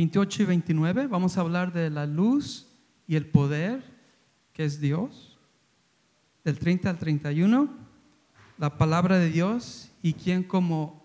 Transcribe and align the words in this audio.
28 0.00 0.44
y 0.44 0.46
29 0.46 1.06
vamos 1.08 1.36
a 1.36 1.42
hablar 1.42 1.74
de 1.74 1.90
la 1.90 2.06
luz 2.06 2.66
y 3.06 3.16
el 3.16 3.26
poder 3.26 3.84
que 4.54 4.64
es 4.64 4.80
Dios. 4.80 5.38
Del 6.42 6.58
30 6.58 6.88
al 6.88 6.96
31, 6.96 7.68
la 8.56 8.78
palabra 8.78 9.18
de 9.18 9.28
Dios 9.28 9.90
y 10.00 10.14
quién 10.14 10.42
como 10.42 11.04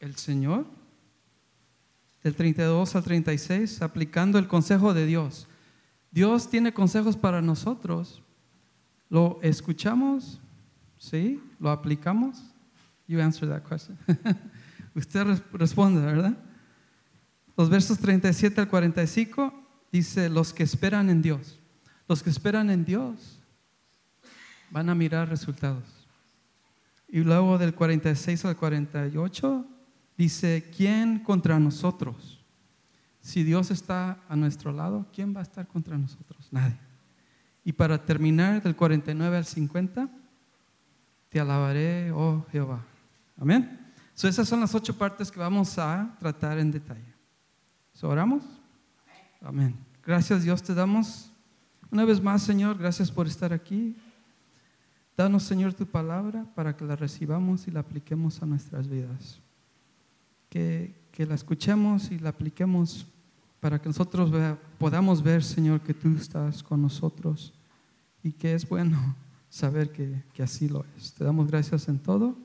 el 0.00 0.16
Señor. 0.16 0.64
Del 2.22 2.34
32 2.34 2.96
al 2.96 3.04
36, 3.04 3.82
aplicando 3.82 4.38
el 4.38 4.48
consejo 4.48 4.94
de 4.94 5.04
Dios. 5.04 5.46
Dios 6.10 6.48
tiene 6.48 6.72
consejos 6.72 7.14
para 7.14 7.42
nosotros. 7.42 8.22
¿Lo 9.10 9.38
escuchamos? 9.42 10.40
¿Sí? 10.96 11.42
¿Lo 11.60 11.68
aplicamos? 11.68 12.42
You 13.06 13.20
answer 13.20 13.46
that 13.50 13.68
question. 13.68 13.98
Usted 14.94 15.26
responde, 15.52 16.00
¿verdad? 16.00 16.47
Los 17.58 17.68
versos 17.68 17.98
37 17.98 18.60
al 18.60 18.68
45 18.68 19.52
dice, 19.90 20.28
los 20.28 20.52
que 20.52 20.62
esperan 20.62 21.10
en 21.10 21.22
Dios. 21.22 21.58
Los 22.06 22.22
que 22.22 22.30
esperan 22.30 22.70
en 22.70 22.84
Dios 22.84 23.40
van 24.70 24.88
a 24.88 24.94
mirar 24.94 25.28
resultados. 25.28 25.82
Y 27.08 27.18
luego 27.18 27.58
del 27.58 27.74
46 27.74 28.44
al 28.44 28.56
48 28.56 29.66
dice, 30.16 30.70
¿quién 30.76 31.18
contra 31.18 31.58
nosotros? 31.58 32.44
Si 33.20 33.42
Dios 33.42 33.72
está 33.72 34.20
a 34.28 34.36
nuestro 34.36 34.70
lado, 34.70 35.08
¿quién 35.12 35.34
va 35.34 35.40
a 35.40 35.42
estar 35.42 35.66
contra 35.66 35.98
nosotros? 35.98 36.46
Nadie. 36.52 36.78
Y 37.64 37.72
para 37.72 38.04
terminar 38.04 38.62
del 38.62 38.76
49 38.76 39.36
al 39.36 39.44
50, 39.44 40.08
te 41.28 41.40
alabaré, 41.40 42.12
oh 42.12 42.46
Jehová. 42.52 42.84
Amén. 43.36 43.92
So, 44.14 44.28
esas 44.28 44.48
son 44.48 44.60
las 44.60 44.76
ocho 44.76 44.96
partes 44.96 45.28
que 45.28 45.40
vamos 45.40 45.76
a 45.76 46.14
tratar 46.20 46.60
en 46.60 46.70
detalle. 46.70 47.17
¿Oramos? 48.02 48.44
Amén. 49.40 49.74
Gracias 50.04 50.44
Dios 50.44 50.62
te 50.62 50.72
damos 50.72 51.32
una 51.90 52.04
vez 52.04 52.22
más, 52.22 52.42
Señor. 52.42 52.78
Gracias 52.78 53.10
por 53.10 53.26
estar 53.26 53.52
aquí. 53.52 53.96
Danos, 55.16 55.42
Señor, 55.42 55.74
tu 55.74 55.86
palabra 55.86 56.46
para 56.54 56.76
que 56.76 56.84
la 56.84 56.94
recibamos 56.94 57.66
y 57.66 57.70
la 57.70 57.80
apliquemos 57.80 58.42
a 58.42 58.46
nuestras 58.46 58.88
vidas. 58.88 59.40
Que, 60.48 60.94
que 61.10 61.26
la 61.26 61.34
escuchemos 61.34 62.10
y 62.10 62.18
la 62.18 62.28
apliquemos 62.28 63.06
para 63.58 63.80
que 63.80 63.88
nosotros 63.88 64.30
podamos 64.78 65.22
ver, 65.22 65.42
Señor, 65.42 65.80
que 65.80 65.94
tú 65.94 66.14
estás 66.14 66.62
con 66.62 66.82
nosotros 66.82 67.52
y 68.22 68.32
que 68.32 68.54
es 68.54 68.68
bueno 68.68 69.16
saber 69.48 69.90
que, 69.90 70.22
que 70.32 70.42
así 70.42 70.68
lo 70.68 70.84
es. 70.96 71.14
Te 71.14 71.24
damos 71.24 71.48
gracias 71.48 71.88
en 71.88 71.98
todo. 71.98 72.36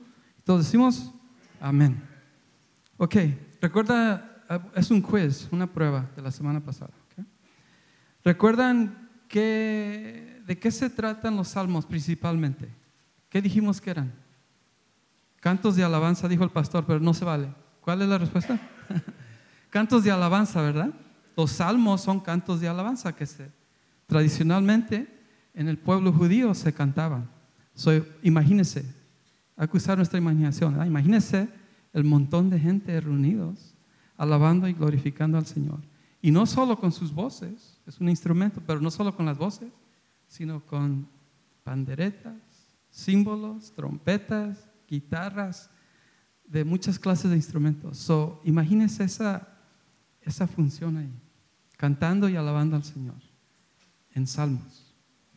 Todos 0.42 0.64
decimos, 0.64 1.12
amén. 1.60 2.02
Ok, 2.96 3.16
recuerda, 3.60 4.33
es 4.74 4.90
un 4.90 5.00
quiz, 5.00 5.48
una 5.50 5.66
prueba 5.66 6.10
de 6.14 6.22
la 6.22 6.30
semana 6.30 6.60
pasada. 6.60 6.92
¿Recuerdan 8.24 9.08
que, 9.28 10.42
de 10.46 10.58
qué 10.58 10.70
se 10.70 10.88
tratan 10.88 11.36
los 11.36 11.48
salmos 11.48 11.84
principalmente? 11.84 12.68
¿Qué 13.28 13.42
dijimos 13.42 13.80
que 13.80 13.90
eran? 13.90 14.12
Cantos 15.40 15.76
de 15.76 15.84
alabanza, 15.84 16.26
dijo 16.26 16.44
el 16.44 16.50
pastor, 16.50 16.86
pero 16.86 17.00
no 17.00 17.12
se 17.12 17.24
vale. 17.24 17.52
¿Cuál 17.80 18.00
es 18.00 18.08
la 18.08 18.16
respuesta? 18.16 18.58
cantos 19.70 20.04
de 20.04 20.10
alabanza, 20.10 20.62
¿verdad? 20.62 20.90
Los 21.36 21.50
salmos 21.50 22.00
son 22.00 22.20
cantos 22.20 22.60
de 22.60 22.68
alabanza 22.68 23.14
que 23.14 23.26
se, 23.26 23.50
tradicionalmente 24.06 25.06
en 25.52 25.68
el 25.68 25.78
pueblo 25.78 26.12
judío 26.12 26.54
se 26.54 26.72
cantaban. 26.72 27.28
So, 27.74 27.90
imagínense, 28.22 28.84
hay 29.56 29.68
que 29.68 29.76
usar 29.76 29.96
nuestra 29.96 30.18
imaginación. 30.18 30.74
Imagínense 30.86 31.48
el 31.92 32.04
montón 32.04 32.50
de 32.50 32.58
gente 32.58 33.00
reunidos, 33.00 33.73
alabando 34.16 34.68
y 34.68 34.72
glorificando 34.72 35.38
al 35.38 35.46
Señor. 35.46 35.80
Y 36.22 36.30
no 36.30 36.46
solo 36.46 36.78
con 36.78 36.92
sus 36.92 37.12
voces, 37.12 37.78
es 37.86 38.00
un 38.00 38.08
instrumento, 38.08 38.62
pero 38.66 38.80
no 38.80 38.90
solo 38.90 39.14
con 39.14 39.26
las 39.26 39.36
voces, 39.36 39.72
sino 40.26 40.64
con 40.64 41.06
panderetas, 41.62 42.34
símbolos, 42.90 43.72
trompetas, 43.72 44.66
guitarras, 44.88 45.70
de 46.46 46.64
muchas 46.64 46.98
clases 46.98 47.30
de 47.30 47.36
instrumentos. 47.36 47.98
So, 47.98 48.40
imagínense 48.44 49.04
esa, 49.04 49.48
esa 50.20 50.46
función 50.46 50.96
ahí, 50.96 51.12
cantando 51.76 52.28
y 52.28 52.36
alabando 52.36 52.76
al 52.76 52.84
Señor 52.84 53.16
en 54.12 54.26
salmos. 54.26 54.94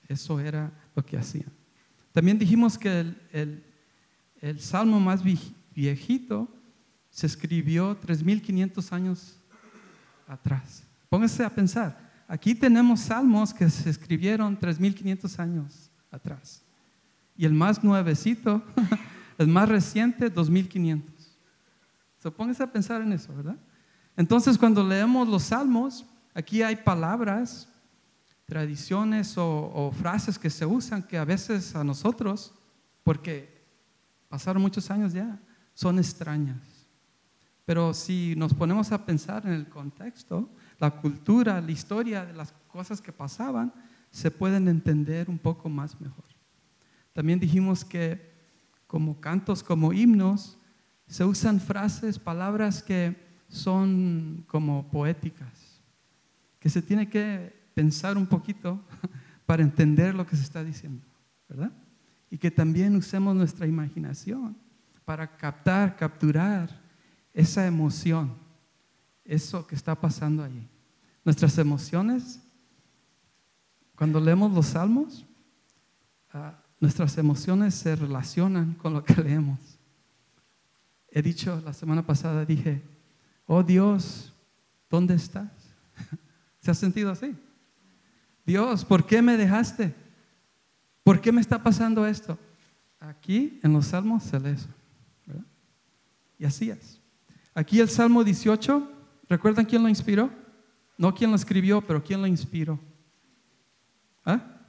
Eso 0.07 0.39
era 0.39 0.71
lo 0.95 1.05
que 1.05 1.17
hacían. 1.17 1.51
También 2.11 2.39
dijimos 2.39 2.77
que 2.77 2.99
el, 3.31 3.63
el, 4.41 4.59
salmo 4.59 4.99
más 4.99 5.21
viejito 5.73 6.47
se 7.17 7.25
escribió 7.25 7.99
3.500 7.99 8.91
años 8.91 9.39
atrás. 10.27 10.83
Póngase 11.09 11.43
a 11.43 11.49
pensar, 11.49 11.97
aquí 12.27 12.53
tenemos 12.53 12.99
salmos 12.99 13.55
que 13.55 13.67
se 13.71 13.89
escribieron 13.89 14.55
3.500 14.55 15.39
años 15.39 15.89
atrás. 16.11 16.61
Y 17.35 17.45
el 17.45 17.53
más 17.53 17.83
nuevecito, 17.83 18.61
el 19.39 19.47
más 19.47 19.67
reciente, 19.67 20.31
2.500. 20.31 21.01
So, 22.21 22.31
póngase 22.31 22.61
a 22.61 22.71
pensar 22.71 23.01
en 23.01 23.11
eso, 23.11 23.33
¿verdad? 23.35 23.57
Entonces, 24.15 24.55
cuando 24.55 24.87
leemos 24.87 25.27
los 25.27 25.41
salmos, 25.41 26.05
aquí 26.35 26.61
hay 26.61 26.75
palabras 26.75 27.67
tradiciones 28.45 29.33
o, 29.37 29.91
frases 29.99 30.37
que 30.37 30.51
se 30.51 30.67
usan 30.67 31.01
que 31.01 31.17
a 31.17 31.25
veces 31.25 31.75
a 31.75 31.83
nosotros, 31.83 32.53
porque 33.01 33.65
pasaron 34.29 34.61
muchos 34.61 34.91
años 34.91 35.13
ya, 35.13 35.39
son 35.73 35.97
extrañas. 35.97 36.66
Pero 37.67 37.93
si 37.93 38.33
nos 38.37 38.53
ponemos 38.53 38.93
a 38.93 39.05
pensar 39.05 39.45
en 39.45 39.51
el 39.51 39.67
contexto, 39.67 40.49
la 40.79 40.89
cultura, 40.89 41.59
la 41.59 41.69
historia 41.69 42.25
de 42.25 42.31
las 42.31 42.53
cosas 42.69 43.01
que 43.01 43.11
pasaban, 43.11 43.73
se 44.09 44.31
pueden 44.31 44.69
entender 44.69 45.29
un 45.29 45.37
poco 45.37 45.67
más 45.67 45.99
mejor. 45.99 46.23
También 47.11 47.41
dijimos 47.41 47.83
que 47.83 48.31
como 48.87 49.19
cantos, 49.19 49.63
como 49.63 49.91
himnos, 49.91 50.57
se 51.07 51.25
usan 51.25 51.59
frases, 51.59 52.17
palabras 52.17 52.81
que 52.81 53.17
son 53.49 54.45
como 54.47 54.89
poéticas, 54.89 55.81
que 56.59 56.69
se 56.69 56.81
tiene 56.81 57.09
que 57.09 57.69
pensar 57.73 58.17
un 58.17 58.27
poquito 58.27 58.81
para 59.45 59.61
entender 59.61 60.15
lo 60.15 60.25
que 60.25 60.37
se 60.37 60.43
está 60.43 60.63
diciendo, 60.63 61.05
¿verdad? 61.49 61.73
Y 62.31 62.37
que 62.37 62.49
también 62.49 62.95
usemos 62.95 63.35
nuestra 63.35 63.67
imaginación 63.67 64.55
para 65.03 65.35
captar, 65.35 65.97
capturar 65.97 66.86
esa 67.37 67.67
emoción, 67.67 68.33
eso 69.23 69.67
que 69.67 69.75
está 69.75 69.93
pasando 69.93 70.43
allí. 70.43 70.67
Nuestras 71.23 71.55
emociones, 71.59 72.41
cuando 73.95 74.19
leemos 74.19 74.51
los 74.53 74.65
salmos, 74.65 75.23
ah, 76.33 76.57
nuestras 76.79 77.15
emociones 77.19 77.75
se 77.75 77.95
relacionan 77.95 78.73
con 78.73 78.93
lo 78.93 79.03
que 79.03 79.13
leemos. 79.21 79.59
He 81.11 81.21
dicho 81.21 81.61
la 81.63 81.73
semana 81.73 82.03
pasada, 82.03 82.43
dije, 82.43 82.81
oh 83.45 83.61
Dios, 83.61 84.33
¿dónde 84.89 85.13
estás? 85.13 85.51
¿Se 86.59 86.71
ha 86.71 86.73
sentido 86.73 87.11
así? 87.11 87.35
Dios, 88.47 88.83
¿por 88.83 89.05
qué 89.05 89.21
me 89.21 89.37
dejaste? 89.37 89.93
¿Por 91.03 91.21
qué 91.21 91.31
me 91.31 91.41
está 91.41 91.61
pasando 91.61 92.07
esto? 92.07 92.35
Aquí 92.99 93.59
en 93.61 93.73
los 93.73 93.85
salmos 93.85 94.23
se 94.23 94.39
lee 94.39 94.49
eso. 94.49 94.69
Y 96.39 96.45
así 96.45 96.71
es. 96.71 96.96
Aquí 97.57 97.79
el 97.79 97.89
Salmo 97.89 98.23
18, 98.23 98.87
¿recuerdan 99.27 99.65
quién 99.65 99.81
lo 99.81 99.89
inspiró? 99.89 100.29
No 100.95 101.15
quién 101.15 101.31
lo 101.31 101.35
escribió, 101.35 101.81
pero 101.81 102.03
quién 102.03 102.21
lo 102.21 102.27
inspiró. 102.27 102.79
¿Ah? 104.23 104.61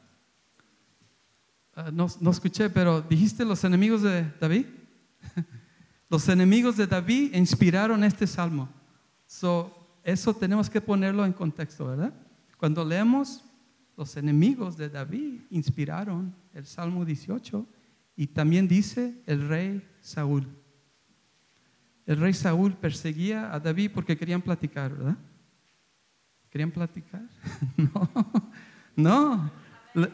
ah 1.74 1.90
no, 1.92 2.06
no, 2.18 2.30
escuché, 2.30 2.70
pero 2.70 3.02
dijiste 3.02 3.44
los 3.44 3.62
enemigos 3.62 4.00
de 4.00 4.32
David. 4.40 4.64
los 6.08 6.26
enemigos 6.30 6.78
de 6.78 6.86
David 6.86 7.34
inspiraron 7.34 8.02
este 8.04 8.26
salmo. 8.26 8.70
eso 10.02 10.34
tenemos 10.40 10.70
que 10.70 10.80
ponerlo 10.80 11.26
en 11.26 11.34
contexto, 11.34 11.88
¿verdad? 11.88 12.14
Cuando 12.56 12.82
leemos 12.86 13.44
los 13.98 14.16
enemigos 14.16 14.78
de 14.78 14.88
David 14.88 15.42
inspiraron 15.50 16.34
el 16.54 16.64
Salmo 16.64 17.04
18 17.04 17.66
y 18.16 18.28
también 18.28 18.66
dice 18.66 19.22
el 19.26 19.46
rey 19.46 19.86
Saúl. 20.00 20.48
El 22.08 22.16
rey 22.16 22.32
Saúl 22.32 22.72
perseguía 22.72 23.55
a 23.55 23.60
David 23.60 23.90
porque 23.93 24.16
querían 24.16 24.40
platicar, 24.40 24.96
¿verdad? 24.96 25.19
¿Querían 26.49 26.70
platicar? 26.70 27.20
No, 28.96 28.96
no. 28.96 29.52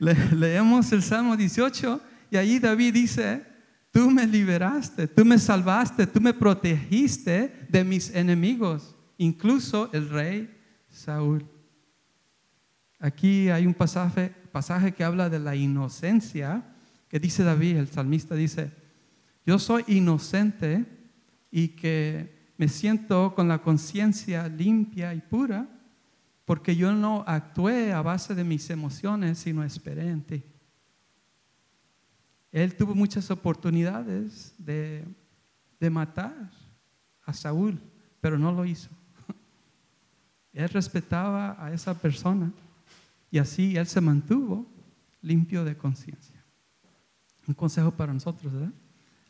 leemos 0.00 0.90
el 0.90 1.04
Salmo 1.04 1.36
18 1.36 2.00
y 2.32 2.36
ahí 2.36 2.58
David 2.58 2.94
dice, 2.94 3.46
tú 3.92 4.10
me 4.10 4.26
liberaste, 4.26 5.06
tú 5.06 5.24
me 5.24 5.38
salvaste, 5.38 6.08
tú 6.08 6.20
me 6.20 6.34
protegiste 6.34 7.68
de 7.68 7.84
mis 7.84 8.12
enemigos, 8.12 8.96
incluso 9.18 9.88
el 9.92 10.10
rey 10.10 10.52
Saúl. 10.88 11.46
Aquí 12.98 13.50
hay 13.50 13.66
un 13.66 13.74
pasaje, 13.74 14.34
pasaje 14.50 14.90
que 14.90 15.04
habla 15.04 15.30
de 15.30 15.38
la 15.38 15.54
inocencia, 15.54 16.64
que 17.08 17.20
dice 17.20 17.44
David, 17.44 17.76
el 17.76 17.88
salmista 17.88 18.34
dice, 18.34 18.72
yo 19.46 19.60
soy 19.60 19.84
inocente 19.86 20.84
y 21.52 21.68
que 21.68 22.52
me 22.58 22.68
siento 22.68 23.34
con 23.34 23.46
la 23.46 23.62
conciencia 23.62 24.48
limpia 24.48 25.14
y 25.14 25.20
pura 25.20 25.68
porque 26.44 26.74
yo 26.74 26.92
no 26.92 27.24
actué 27.26 27.92
a 27.92 28.02
base 28.02 28.34
de 28.34 28.44
mis 28.44 28.68
emociones, 28.70 29.38
sino 29.38 29.62
esperé 29.62 30.08
en 30.08 30.22
ti. 30.22 30.42
Él 32.50 32.76
tuvo 32.76 32.94
muchas 32.94 33.30
oportunidades 33.30 34.54
de, 34.58 35.04
de 35.78 35.90
matar 35.90 36.50
a 37.24 37.32
Saúl, 37.32 37.80
pero 38.20 38.38
no 38.38 38.52
lo 38.52 38.64
hizo. 38.64 38.90
Él 40.52 40.68
respetaba 40.68 41.56
a 41.64 41.72
esa 41.72 41.94
persona 41.94 42.52
y 43.30 43.38
así 43.38 43.76
él 43.76 43.86
se 43.86 44.00
mantuvo 44.00 44.66
limpio 45.20 45.64
de 45.64 45.76
conciencia. 45.76 46.42
Un 47.46 47.54
consejo 47.54 47.90
para 47.90 48.14
nosotros, 48.14 48.52
¿verdad? 48.52 48.72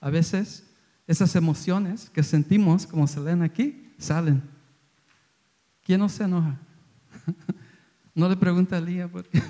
A 0.06 0.10
veces 0.10 0.64
esas 1.08 1.34
emociones 1.34 2.10
que 2.10 2.22
sentimos, 2.22 2.86
como 2.86 3.08
se 3.08 3.18
leen 3.18 3.42
aquí, 3.42 3.92
salen. 3.98 4.40
¿Quién 5.82 5.98
no 5.98 6.08
se 6.08 6.22
enoja? 6.22 6.56
No 8.14 8.28
le 8.28 8.36
pregunta 8.36 8.76
a 8.76 8.80
Lía 8.80 9.08
porque 9.08 9.42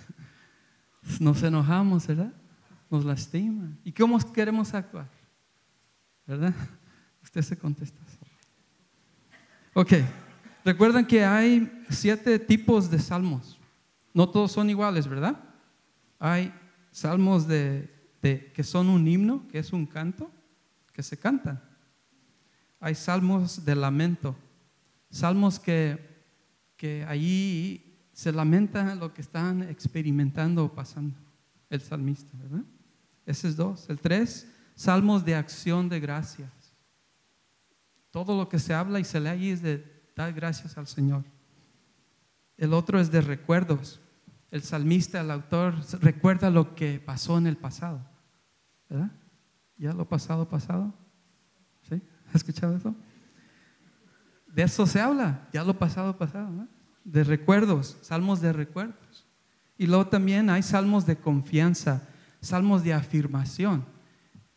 nos 1.20 1.40
enojamos, 1.42 2.06
¿verdad? 2.06 2.32
Nos 2.90 3.04
lastima. 3.04 3.70
¿Y 3.84 3.92
cómo 3.92 4.18
queremos 4.32 4.72
actuar? 4.72 5.06
¿Verdad? 6.26 6.54
Usted 7.22 7.42
se 7.42 7.56
contesta. 7.56 8.00
Ok, 9.74 9.92
recuerden 10.64 11.06
que 11.06 11.24
hay 11.24 11.84
siete 11.90 12.38
tipos 12.38 12.90
de 12.90 12.98
salmos. 12.98 13.60
No 14.14 14.30
todos 14.30 14.50
son 14.50 14.70
iguales, 14.70 15.06
¿verdad? 15.06 15.38
Hay 16.18 16.52
salmos 16.90 17.46
de, 17.46 17.93
que 18.24 18.64
son 18.64 18.88
un 18.88 19.06
himno, 19.06 19.46
que 19.48 19.58
es 19.58 19.72
un 19.72 19.86
canto, 19.86 20.30
que 20.92 21.02
se 21.02 21.18
cantan. 21.18 21.62
Hay 22.80 22.94
salmos 22.94 23.64
de 23.64 23.74
lamento, 23.74 24.36
salmos 25.10 25.58
que 25.58 26.14
que 26.76 27.04
allí 27.08 28.08
se 28.12 28.32
lamenta 28.32 28.94
lo 28.94 29.12
que 29.12 29.22
están 29.22 29.62
experimentando 29.62 30.64
o 30.64 30.74
pasando 30.74 31.16
el 31.70 31.80
salmista, 31.80 32.36
¿verdad? 32.36 32.64
Ese 33.26 33.48
es 33.48 33.56
dos. 33.56 33.88
El 33.88 33.98
tres, 33.98 34.46
salmos 34.74 35.24
de 35.24 35.34
acción 35.34 35.88
de 35.88 36.00
gracias. 36.00 36.50
Todo 38.10 38.36
lo 38.36 38.48
que 38.48 38.58
se 38.58 38.74
habla 38.74 39.00
y 39.00 39.04
se 39.04 39.18
lee 39.18 39.28
allí 39.28 39.50
es 39.50 39.62
de 39.62 40.10
dar 40.14 40.32
gracias 40.32 40.76
al 40.76 40.86
Señor. 40.86 41.24
El 42.56 42.72
otro 42.72 43.00
es 43.00 43.10
de 43.10 43.20
recuerdos. 43.20 44.00
El 44.50 44.62
salmista, 44.62 45.20
el 45.20 45.30
autor, 45.30 45.74
recuerda 46.00 46.50
lo 46.50 46.74
que 46.76 47.00
pasó 47.00 47.38
en 47.38 47.46
el 47.46 47.56
pasado. 47.56 48.06
¿Verdad? 48.94 49.10
¿Ya 49.76 49.92
lo 49.92 50.08
pasado, 50.08 50.48
pasado? 50.48 50.94
¿Sí? 51.82 52.00
¿Has 52.28 52.36
escuchado 52.36 52.76
eso? 52.76 52.94
de 54.54 54.62
eso 54.62 54.86
se 54.86 55.00
habla, 55.00 55.48
ya 55.52 55.64
lo 55.64 55.76
pasado, 55.76 56.16
pasado, 56.16 56.68
de 57.02 57.24
recuerdos, 57.24 57.98
salmos 58.02 58.40
de 58.40 58.52
recuerdos. 58.52 59.26
Y 59.76 59.88
luego 59.88 60.06
también 60.06 60.48
hay 60.48 60.62
salmos 60.62 61.06
de 61.06 61.16
confianza, 61.16 62.08
salmos 62.40 62.84
de 62.84 62.94
afirmación. 62.94 63.84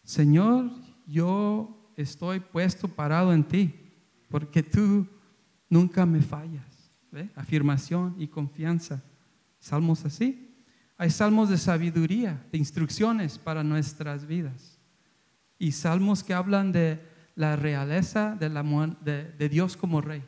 Señor, 0.03 0.69
yo 1.07 1.91
estoy 1.95 2.39
puesto 2.41 2.87
parado 2.87 3.33
en 3.33 3.43
ti, 3.43 3.73
porque 4.29 4.61
tú 4.61 5.07
nunca 5.67 6.05
me 6.05 6.21
fallas. 6.21 6.91
Afirmación 7.33 8.13
y 8.19 8.27
confianza. 8.27 9.03
Salmos 9.57 10.05
así. 10.05 10.46
Hay 10.97 11.11
salmos 11.11 11.49
de 11.49 11.57
sabiduría, 11.57 12.43
de 12.51 12.57
instrucciones 12.57 13.37
para 13.37 13.63
nuestras 13.63 14.25
vidas. 14.25 14.79
Y 15.59 15.71
salmos 15.71 16.23
que 16.23 16.33
hablan 16.33 16.71
de 16.71 17.01
la 17.35 17.55
realeza 17.55 18.35
de, 18.35 19.49
Dios 19.49 19.77
como 19.77 20.01
rey. 20.01 20.23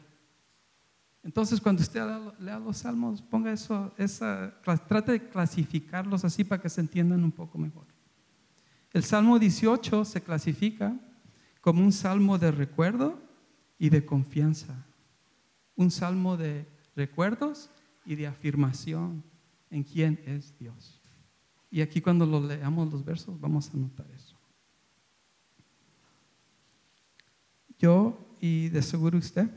Entonces, 1.23 1.59
cuando 1.59 1.81
usted 1.81 2.01
lea 2.39 2.59
los 2.59 2.77
salmos, 2.77 3.21
ponga 3.21 3.51
eso, 3.51 3.91
trate 4.63 5.13
de 5.13 5.29
clasificarlos 5.29 6.23
así 6.23 6.43
para 6.43 6.61
que 6.61 6.69
se 6.69 6.81
entiendan 6.81 7.23
un 7.23 7.31
poco 7.31 7.57
mejor. 7.57 7.85
El 8.93 9.03
Salmo 9.03 9.37
18 9.37 10.05
se 10.05 10.21
clasifica 10.21 10.95
como 11.61 11.83
un 11.83 11.91
salmo 11.91 12.37
de 12.37 12.51
recuerdo 12.51 13.19
y 13.77 13.89
de 13.89 14.05
confianza. 14.05 14.85
Un 15.75 15.91
salmo 15.91 16.37
de 16.37 16.67
recuerdos 16.95 17.69
y 18.05 18.15
de 18.15 18.27
afirmación 18.27 19.23
en 19.69 19.83
quién 19.83 20.19
es 20.25 20.57
Dios. 20.57 20.99
Y 21.71 21.81
aquí 21.81 22.01
cuando 22.01 22.25
lo 22.25 22.41
leamos 22.41 22.91
los 22.91 23.05
versos 23.05 23.39
vamos 23.39 23.69
a 23.73 23.77
notar 23.77 24.09
eso. 24.11 24.37
Yo 27.77 28.35
y 28.41 28.69
de 28.69 28.81
seguro 28.81 29.17
usted, 29.17 29.49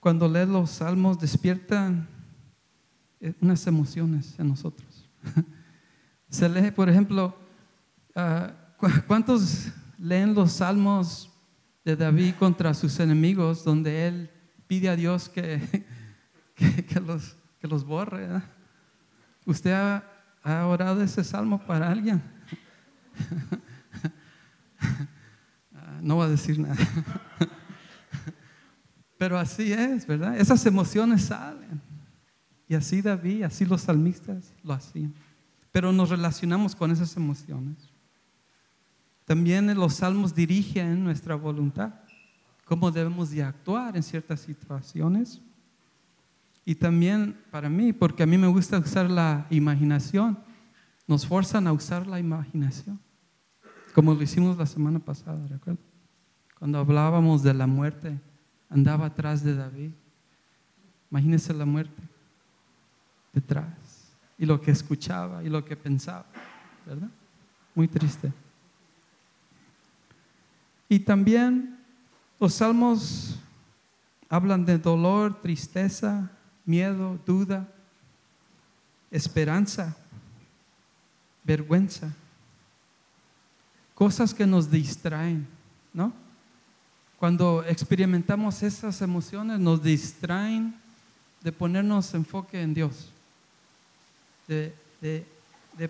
cuando 0.00 0.28
lee 0.28 0.46
los 0.46 0.70
salmos 0.70 1.18
despiertan 1.18 2.08
eh, 3.20 3.34
unas 3.40 3.66
emociones 3.66 4.38
en 4.38 4.48
nosotros. 4.48 5.08
Se 6.28 6.48
lee, 6.48 6.70
por 6.70 6.88
ejemplo, 6.88 7.34
ah, 8.14 8.52
¿cuántos 9.06 9.68
leen 9.98 10.34
los 10.34 10.52
salmos 10.52 11.32
de 11.84 11.96
David 11.96 12.34
contra 12.38 12.74
sus 12.74 12.98
enemigos 13.00 13.64
donde 13.64 14.08
él 14.08 14.30
pide 14.66 14.88
a 14.88 14.96
Dios 14.96 15.28
que, 15.28 15.86
que, 16.54 17.00
los, 17.00 17.36
que 17.60 17.68
los 17.68 17.84
borre? 17.84 18.42
¿Usted 19.46 19.72
ha, 19.72 20.66
orado 20.66 21.02
ese 21.02 21.24
salmo 21.24 21.58
para 21.64 21.88
alguien? 21.88 22.22
no 26.02 26.18
va 26.18 26.24
a 26.24 26.28
decir 26.28 26.58
nada. 26.58 26.76
Pero 29.18 29.38
así 29.38 29.72
es, 29.72 30.06
¿verdad? 30.06 30.36
Esas 30.36 30.66
emociones 30.66 31.22
salen. 31.22 31.80
Y 32.68 32.74
así 32.74 33.00
David, 33.00 33.44
así 33.44 33.64
los 33.64 33.80
salmistas 33.82 34.52
lo 34.62 34.74
hacían. 34.74 35.14
Pero 35.70 35.92
nos 35.92 36.10
relacionamos 36.10 36.74
con 36.74 36.90
esas 36.90 37.16
emociones. 37.16 37.76
También 39.24 39.72
los 39.74 39.94
salmos 39.94 40.34
dirigen 40.34 41.04
nuestra 41.04 41.36
voluntad, 41.36 41.94
cómo 42.64 42.90
debemos 42.90 43.30
de 43.30 43.42
actuar 43.42 43.96
en 43.96 44.02
ciertas 44.02 44.40
situaciones. 44.40 45.40
Y 46.66 46.74
también 46.74 47.40
para 47.50 47.70
mí, 47.70 47.94
porque 47.94 48.24
a 48.24 48.26
mí 48.26 48.36
me 48.36 48.48
gusta 48.48 48.78
usar 48.78 49.08
la 49.08 49.46
imaginación, 49.48 50.38
nos 51.06 51.26
forzan 51.26 51.66
a 51.66 51.72
usar 51.72 52.06
la 52.06 52.20
imaginación 52.20 53.00
como 53.96 54.12
lo 54.12 54.22
hicimos 54.22 54.58
la 54.58 54.66
semana 54.66 54.98
pasada, 54.98 55.46
¿recuerdo? 55.48 55.80
Cuando 56.58 56.78
hablábamos 56.78 57.42
de 57.42 57.54
la 57.54 57.66
muerte, 57.66 58.20
andaba 58.68 59.06
atrás 59.06 59.42
de 59.42 59.54
David. 59.54 59.90
Imagínese 61.10 61.54
la 61.54 61.64
muerte 61.64 62.02
detrás 63.32 64.12
y 64.36 64.44
lo 64.44 64.60
que 64.60 64.70
escuchaba 64.70 65.42
y 65.42 65.48
lo 65.48 65.64
que 65.64 65.78
pensaba, 65.78 66.26
¿verdad? 66.84 67.08
Muy 67.74 67.88
triste. 67.88 68.30
Y 70.90 70.98
también 70.98 71.78
los 72.38 72.52
salmos 72.52 73.40
hablan 74.28 74.66
de 74.66 74.76
dolor, 74.76 75.40
tristeza, 75.40 76.30
miedo, 76.66 77.18
duda, 77.24 77.66
esperanza, 79.10 79.96
vergüenza 81.44 82.12
cosas 83.96 84.34
que 84.34 84.46
nos 84.46 84.70
distraen, 84.70 85.48
¿no? 85.94 86.12
Cuando 87.18 87.64
experimentamos 87.64 88.62
esas 88.62 89.00
emociones 89.00 89.58
nos 89.58 89.82
distraen 89.82 90.74
de 91.42 91.50
ponernos 91.50 92.12
enfoque 92.12 92.60
en 92.60 92.74
Dios, 92.74 93.10
de, 94.46 94.74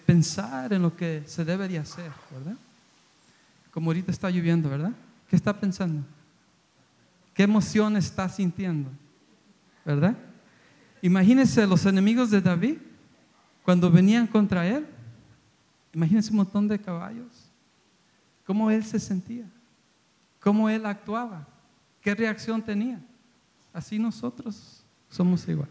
pensar 0.06 0.72
en 0.72 0.82
lo 0.82 0.96
que 0.96 1.24
se 1.26 1.44
debe 1.44 1.66
de 1.66 1.80
hacer, 1.80 2.12
¿verdad? 2.30 2.56
Como 3.72 3.90
ahorita 3.90 4.12
está 4.12 4.30
lloviendo, 4.30 4.70
¿verdad? 4.70 4.92
¿Qué 5.28 5.34
está 5.34 5.52
pensando? 5.52 6.04
¿Qué 7.34 7.42
emoción 7.42 7.96
está 7.96 8.28
sintiendo? 8.28 8.88
¿Verdad? 9.84 10.16
Imagínense 11.02 11.66
los 11.66 11.84
enemigos 11.86 12.30
de 12.30 12.40
David 12.40 12.78
cuando 13.62 13.90
venían 13.90 14.26
contra 14.26 14.66
él. 14.66 14.86
Imagínense 15.92 16.30
un 16.30 16.36
montón 16.36 16.68
de 16.68 16.78
caballos 16.78 17.46
cómo 18.46 18.70
él 18.70 18.84
se 18.84 19.00
sentía, 19.00 19.44
cómo 20.40 20.70
él 20.70 20.86
actuaba, 20.86 21.46
qué 22.00 22.14
reacción 22.14 22.62
tenía. 22.62 23.04
Así 23.72 23.98
nosotros 23.98 24.84
somos 25.10 25.46
igual. 25.48 25.68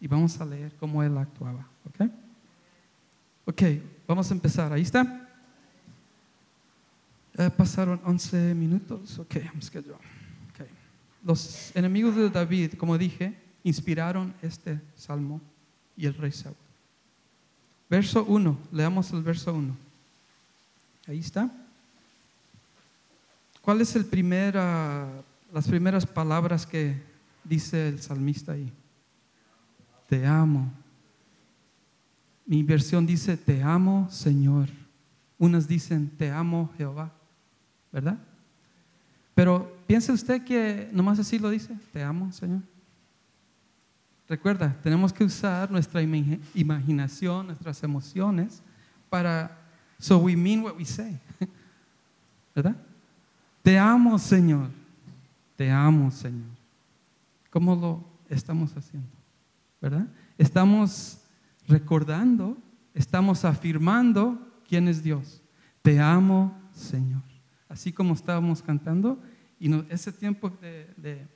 Y 0.00 0.08
vamos 0.08 0.40
a 0.40 0.44
leer 0.44 0.74
cómo 0.76 1.02
él 1.02 1.16
actuaba. 1.18 1.68
¿Ok? 1.84 2.10
Ok, 3.44 3.62
vamos 4.06 4.30
a 4.30 4.34
empezar. 4.34 4.72
Ahí 4.72 4.82
está. 4.82 5.28
pasaron 7.56 8.00
11 8.04 8.54
minutos. 8.54 9.18
Ok, 9.18 9.36
vamos 9.44 9.66
a 9.74 9.78
okay. 9.78 10.68
Los 11.22 11.76
enemigos 11.76 12.16
de 12.16 12.30
David, 12.30 12.74
como 12.74 12.96
dije, 12.96 13.36
inspiraron 13.64 14.34
este 14.42 14.80
salmo 14.96 15.40
y 15.96 16.06
el 16.06 16.14
rey 16.14 16.32
Saúl. 16.32 16.56
Verso 17.90 18.24
1, 18.24 18.58
leamos 18.72 19.12
el 19.12 19.22
verso 19.22 19.54
1. 19.54 19.76
Ahí 21.06 21.20
está. 21.20 21.50
¿Cuál 23.62 23.80
es 23.80 23.96
el 23.96 24.04
primer, 24.04 24.56
ah, 24.58 25.08
las 25.52 25.66
primeras 25.66 26.06
palabras 26.06 26.66
que 26.66 27.08
dice 27.48 27.88
el 27.88 28.00
salmista 28.00 28.52
ahí. 28.52 28.70
Te 30.08 30.26
amo. 30.26 30.70
Mi 32.46 32.62
versión 32.62 33.06
dice, 33.06 33.36
te 33.36 33.62
amo, 33.62 34.08
Señor. 34.10 34.68
Unas 35.38 35.66
dicen, 35.66 36.10
te 36.16 36.30
amo, 36.30 36.70
Jehová. 36.76 37.12
¿Verdad? 37.92 38.18
Pero 39.34 39.76
piense 39.86 40.12
usted 40.12 40.44
que 40.44 40.88
nomás 40.92 41.18
así 41.18 41.38
lo 41.38 41.50
dice, 41.50 41.76
te 41.92 42.02
amo, 42.02 42.32
Señor. 42.32 42.60
Recuerda, 44.28 44.76
tenemos 44.82 45.12
que 45.12 45.24
usar 45.24 45.70
nuestra 45.70 46.02
imaginación, 46.02 47.46
nuestras 47.46 47.82
emociones 47.82 48.62
para, 49.08 49.58
so 49.98 50.18
we 50.18 50.36
mean 50.36 50.62
what 50.62 50.76
we 50.76 50.84
say. 50.84 51.18
¿Verdad? 52.54 52.76
Te 53.62 53.78
amo, 53.78 54.18
Señor. 54.18 54.68
Te 55.56 55.70
amo, 55.70 56.10
Señor. 56.10 56.50
¿Cómo 57.50 57.74
lo 57.74 58.04
estamos 58.28 58.76
haciendo? 58.76 59.08
¿Verdad? 59.80 60.06
Estamos 60.36 61.20
recordando, 61.66 62.56
estamos 62.94 63.44
afirmando 63.44 64.38
quién 64.68 64.88
es 64.88 65.02
Dios. 65.02 65.40
Te 65.80 66.00
amo, 66.00 66.54
Señor. 66.72 67.22
Así 67.68 67.92
como 67.92 68.14
estábamos 68.14 68.62
cantando, 68.62 69.18
y 69.58 69.72
ese 69.90 70.12
tiempo 70.12 70.50
de, 70.50 71.26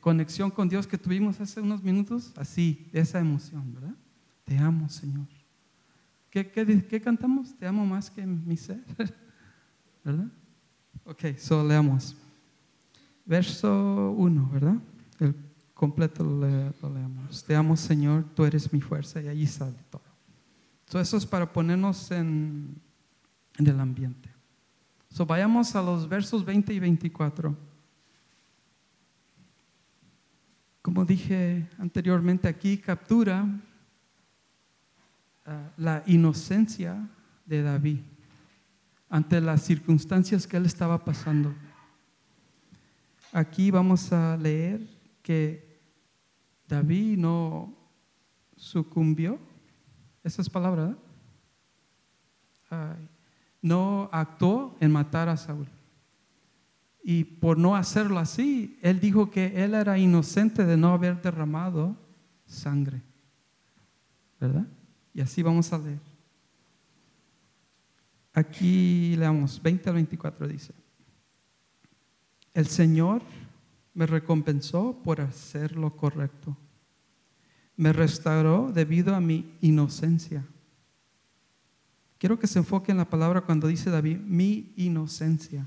conexión 0.00 0.50
con 0.50 0.68
Dios 0.68 0.86
que 0.86 0.98
tuvimos 0.98 1.40
hace 1.40 1.60
unos 1.60 1.82
minutos, 1.82 2.32
así, 2.36 2.88
esa 2.92 3.18
emoción, 3.18 3.74
¿verdad? 3.74 3.94
Te 4.44 4.56
amo, 4.58 4.88
Señor. 4.88 5.26
¿Qué, 6.30 6.50
qué 6.50 7.00
cantamos? 7.00 7.54
Te 7.56 7.66
amo 7.66 7.84
más 7.84 8.10
que 8.10 8.24
mi 8.24 8.56
ser, 8.56 8.82
¿verdad? 10.04 10.28
Ok, 11.04 11.36
so 11.36 11.66
leamos. 11.66 12.16
Verso 13.24 14.12
1, 14.16 14.50
¿verdad? 14.52 14.76
El 15.18 15.34
completo 15.74 16.24
lo, 16.24 16.40
leemos. 16.94 17.44
Te 17.44 17.54
amo, 17.54 17.76
Señor, 17.76 18.24
tú 18.34 18.44
eres 18.44 18.72
mi 18.72 18.80
fuerza, 18.80 19.20
y 19.20 19.28
allí 19.28 19.46
sale 19.46 19.78
todo. 19.90 20.02
So, 20.86 21.00
eso 21.00 21.16
es 21.16 21.26
para 21.26 21.52
ponernos 21.52 22.10
en, 22.10 22.80
en 23.58 23.66
el 23.66 23.80
ambiente. 23.80 24.28
So, 25.08 25.26
vayamos 25.26 25.74
a 25.74 25.82
los 25.82 26.08
versos 26.08 26.44
20 26.44 26.72
y 26.72 26.78
24. 26.78 27.71
Como 30.82 31.04
dije 31.04 31.68
anteriormente, 31.78 32.48
aquí 32.48 32.76
captura 32.76 33.46
ah, 35.46 35.70
la 35.76 36.02
inocencia 36.06 37.08
de 37.46 37.62
David 37.62 38.00
ante 39.08 39.40
las 39.40 39.62
circunstancias 39.62 40.46
que 40.46 40.56
él 40.56 40.66
estaba 40.66 41.04
pasando. 41.04 41.54
Aquí 43.32 43.70
vamos 43.70 44.12
a 44.12 44.36
leer 44.36 44.86
que 45.22 45.80
David 46.66 47.18
no 47.18 47.74
sucumbió, 48.56 49.38
esas 50.24 50.48
palabras, 50.48 50.96
no 53.60 54.08
actuó 54.12 54.76
en 54.80 54.90
matar 54.90 55.28
a 55.28 55.36
Saúl. 55.36 55.68
Y 57.02 57.24
por 57.24 57.58
no 57.58 57.74
hacerlo 57.74 58.18
así, 58.18 58.78
él 58.80 59.00
dijo 59.00 59.30
que 59.30 59.64
él 59.64 59.74
era 59.74 59.98
inocente 59.98 60.64
de 60.64 60.76
no 60.76 60.92
haber 60.92 61.20
derramado 61.20 61.96
sangre. 62.46 63.02
¿Verdad? 64.40 64.66
Y 65.12 65.20
así 65.20 65.42
vamos 65.42 65.72
a 65.72 65.78
leer. 65.78 66.00
Aquí 68.32 69.14
leamos 69.16 69.60
20 69.60 69.88
al 69.90 69.94
24 69.96 70.48
dice. 70.48 70.72
El 72.54 72.66
Señor 72.66 73.22
me 73.94 74.06
recompensó 74.06 75.00
por 75.02 75.20
hacer 75.20 75.76
lo 75.76 75.96
correcto. 75.96 76.56
Me 77.76 77.92
restauró 77.92 78.70
debido 78.72 79.14
a 79.14 79.20
mi 79.20 79.56
inocencia. 79.60 80.46
Quiero 82.18 82.38
que 82.38 82.46
se 82.46 82.58
enfoque 82.58 82.92
en 82.92 82.98
la 82.98 83.10
palabra 83.10 83.40
cuando 83.40 83.66
dice 83.66 83.90
David, 83.90 84.18
mi 84.18 84.72
inocencia. 84.76 85.66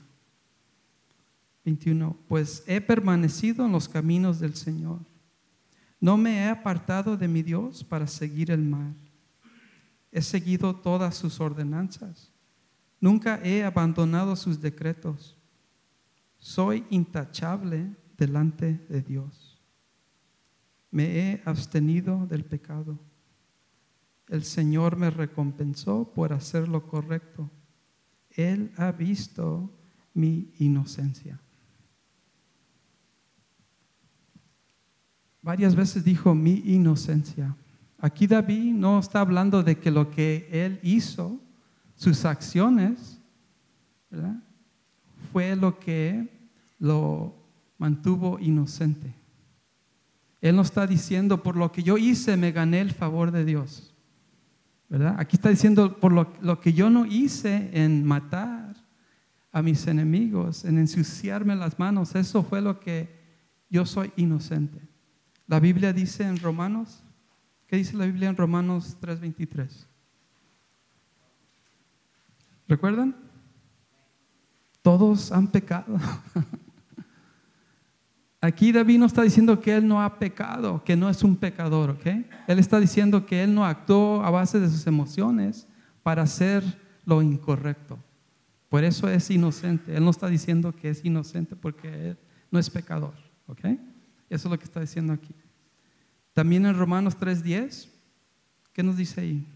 21. 1.65 2.17
Pues 2.27 2.63
he 2.67 2.79
permanecido 2.79 3.65
en 3.65 3.71
los 3.73 3.89
caminos 3.89 4.39
del 4.39 4.55
Señor. 4.55 4.99
No 5.99 6.15
me 6.17 6.37
he 6.37 6.49
apartado 6.49 7.17
de 7.17 7.27
mi 7.27 7.41
Dios 7.41 7.83
para 7.83 8.07
seguir 8.07 8.51
el 8.51 8.61
mal. 8.61 8.95
He 10.11 10.21
seguido 10.21 10.75
todas 10.75 11.15
sus 11.15 11.41
ordenanzas. 11.41 12.31
Nunca 13.01 13.39
he 13.43 13.63
abandonado 13.63 14.35
sus 14.35 14.61
decretos 14.61 15.35
soy 16.45 16.85
intachable 16.91 17.95
delante 18.15 18.85
de 18.87 19.01
Dios. 19.01 19.59
Me 20.91 21.17
he 21.17 21.41
abstenido 21.43 22.27
del 22.27 22.45
pecado. 22.45 22.99
El 24.27 24.43
Señor 24.43 24.95
me 24.95 25.09
recompensó 25.09 26.13
por 26.13 26.33
hacer 26.33 26.67
lo 26.67 26.87
correcto. 26.87 27.49
Él 28.29 28.71
ha 28.77 28.91
visto 28.91 29.75
mi 30.13 30.53
inocencia. 30.59 31.41
Varias 35.45 35.75
veces 35.75 36.03
dijo 36.03 36.33
mi 36.33 36.63
inocencia. 36.65 37.55
Aquí 37.99 38.25
David 38.25 38.73
no 38.73 38.97
está 38.97 39.19
hablando 39.19 39.61
de 39.61 39.77
que 39.77 39.91
lo 39.91 40.09
que 40.09 40.49
él 40.51 40.79
hizo, 40.81 41.39
sus 41.93 42.25
acciones, 42.25 43.21
fue 45.31 45.55
lo 45.55 45.77
que 45.77 46.49
lo 46.79 47.35
mantuvo 47.77 48.39
inocente. 48.39 49.13
Él 50.41 50.55
no 50.55 50.63
está 50.63 50.87
diciendo, 50.87 51.43
por 51.43 51.55
lo 51.57 51.71
que 51.71 51.83
yo 51.83 51.99
hice 51.99 52.37
me 52.37 52.51
gané 52.51 52.81
el 52.81 52.91
favor 52.91 53.29
de 53.29 53.45
Dios. 53.45 53.93
¿Verdad? 54.89 55.15
Aquí 55.19 55.35
está 55.35 55.49
diciendo, 55.49 55.99
por 55.99 56.11
lo, 56.11 56.59
que 56.59 56.73
yo 56.73 56.89
no 56.89 57.05
hice 57.05 57.69
en 57.71 58.03
matar 58.03 58.75
a 59.51 59.61
mis 59.61 59.85
enemigos, 59.85 60.65
en 60.65 60.79
ensuciarme 60.79 61.55
las 61.55 61.77
manos, 61.77 62.15
eso 62.15 62.41
fue 62.41 62.61
lo 62.63 62.79
que 62.79 63.13
yo 63.69 63.85
soy 63.85 64.11
inocente. 64.15 64.94
La 65.47 65.59
Biblia 65.59 65.93
dice 65.93 66.23
en 66.23 66.39
Romanos, 66.39 67.03
¿qué 67.67 67.77
dice 67.77 67.95
la 67.95 68.05
Biblia 68.05 68.29
en 68.29 68.37
Romanos 68.37 68.97
3:23? 68.99 69.87
¿Recuerdan? 72.67 73.15
Todos 74.81 75.31
han 75.31 75.47
pecado. 75.47 75.97
Aquí 78.41 78.71
David 78.71 78.99
no 78.99 79.05
está 79.05 79.23
diciendo 79.23 79.59
que 79.59 79.75
él 79.75 79.87
no 79.87 80.03
ha 80.03 80.19
pecado, 80.19 80.83
que 80.83 80.95
no 80.95 81.09
es 81.09 81.23
un 81.23 81.35
pecador, 81.35 81.91
¿ok? 81.91 82.05
Él 82.47 82.59
está 82.59 82.79
diciendo 82.79 83.25
que 83.25 83.43
él 83.43 83.53
no 83.53 83.65
actuó 83.65 84.23
a 84.23 84.29
base 84.29 84.59
de 84.59 84.69
sus 84.69 84.85
emociones 84.85 85.67
para 86.03 86.23
hacer 86.23 86.63
lo 87.05 87.21
incorrecto. 87.23 87.97
Por 88.69 88.83
eso 88.83 89.09
es 89.09 89.31
inocente. 89.31 89.95
Él 89.95 90.03
no 90.03 90.11
está 90.11 90.27
diciendo 90.27 90.75
que 90.75 90.89
es 90.89 91.03
inocente 91.03 91.55
porque 91.55 92.09
él 92.09 92.17
no 92.51 92.59
es 92.59 92.69
pecador, 92.69 93.15
¿ok? 93.47 93.65
Eso 94.29 94.47
es 94.47 94.51
lo 94.51 94.57
que 94.57 94.65
está 94.65 94.81
diciendo 94.81 95.13
aquí. 95.13 95.33
También 96.33 96.65
en 96.65 96.77
Romanos 96.77 97.17
3.10, 97.17 97.87
¿qué 98.73 98.83
nos 98.83 98.97
dice 98.97 99.21
ahí? 99.21 99.47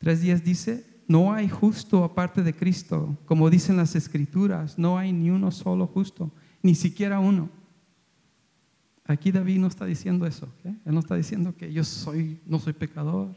3.10 0.00 0.42
dice, 0.42 1.02
no 1.08 1.32
hay 1.32 1.48
justo 1.48 2.04
aparte 2.04 2.42
de 2.42 2.54
Cristo, 2.54 3.16
como 3.24 3.48
dicen 3.48 3.76
las 3.76 3.94
escrituras, 3.94 4.78
no 4.78 4.98
hay 4.98 5.12
ni 5.12 5.30
uno 5.30 5.50
solo 5.50 5.86
justo 5.86 6.30
ni 6.64 6.74
siquiera 6.74 7.20
uno. 7.20 7.50
Aquí 9.04 9.30
David 9.30 9.58
no 9.58 9.66
está 9.66 9.84
diciendo 9.84 10.26
eso. 10.26 10.48
Él 10.64 10.94
no 10.94 11.00
está 11.00 11.14
diciendo 11.14 11.54
que 11.54 11.70
yo 11.70 11.84
soy, 11.84 12.40
no 12.46 12.58
soy 12.58 12.72
pecador. 12.72 13.36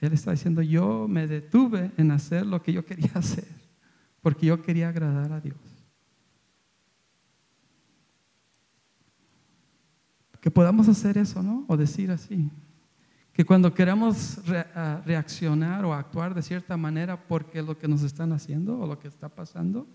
Él 0.00 0.12
está 0.12 0.32
diciendo, 0.32 0.62
yo 0.62 1.06
me 1.06 1.28
detuve 1.28 1.92
en 1.96 2.10
hacer 2.10 2.44
lo 2.44 2.60
que 2.60 2.72
yo 2.72 2.84
quería 2.84 3.12
hacer, 3.14 3.46
porque 4.20 4.46
yo 4.46 4.60
quería 4.62 4.88
agradar 4.88 5.32
a 5.32 5.40
Dios. 5.40 5.56
Que 10.40 10.50
podamos 10.50 10.88
hacer 10.88 11.18
eso, 11.18 11.42
¿no? 11.42 11.64
O 11.68 11.76
decir 11.76 12.10
así. 12.10 12.50
Que 13.32 13.44
cuando 13.44 13.72
queramos 13.72 14.40
reaccionar 15.04 15.84
o 15.84 15.94
actuar 15.94 16.34
de 16.34 16.42
cierta 16.42 16.76
manera 16.76 17.26
porque 17.26 17.62
lo 17.62 17.78
que 17.78 17.86
nos 17.88 18.02
están 18.02 18.32
haciendo 18.32 18.78
o 18.78 18.86
lo 18.86 18.98
que 18.98 19.08
está 19.08 19.28
pasando, 19.28 19.86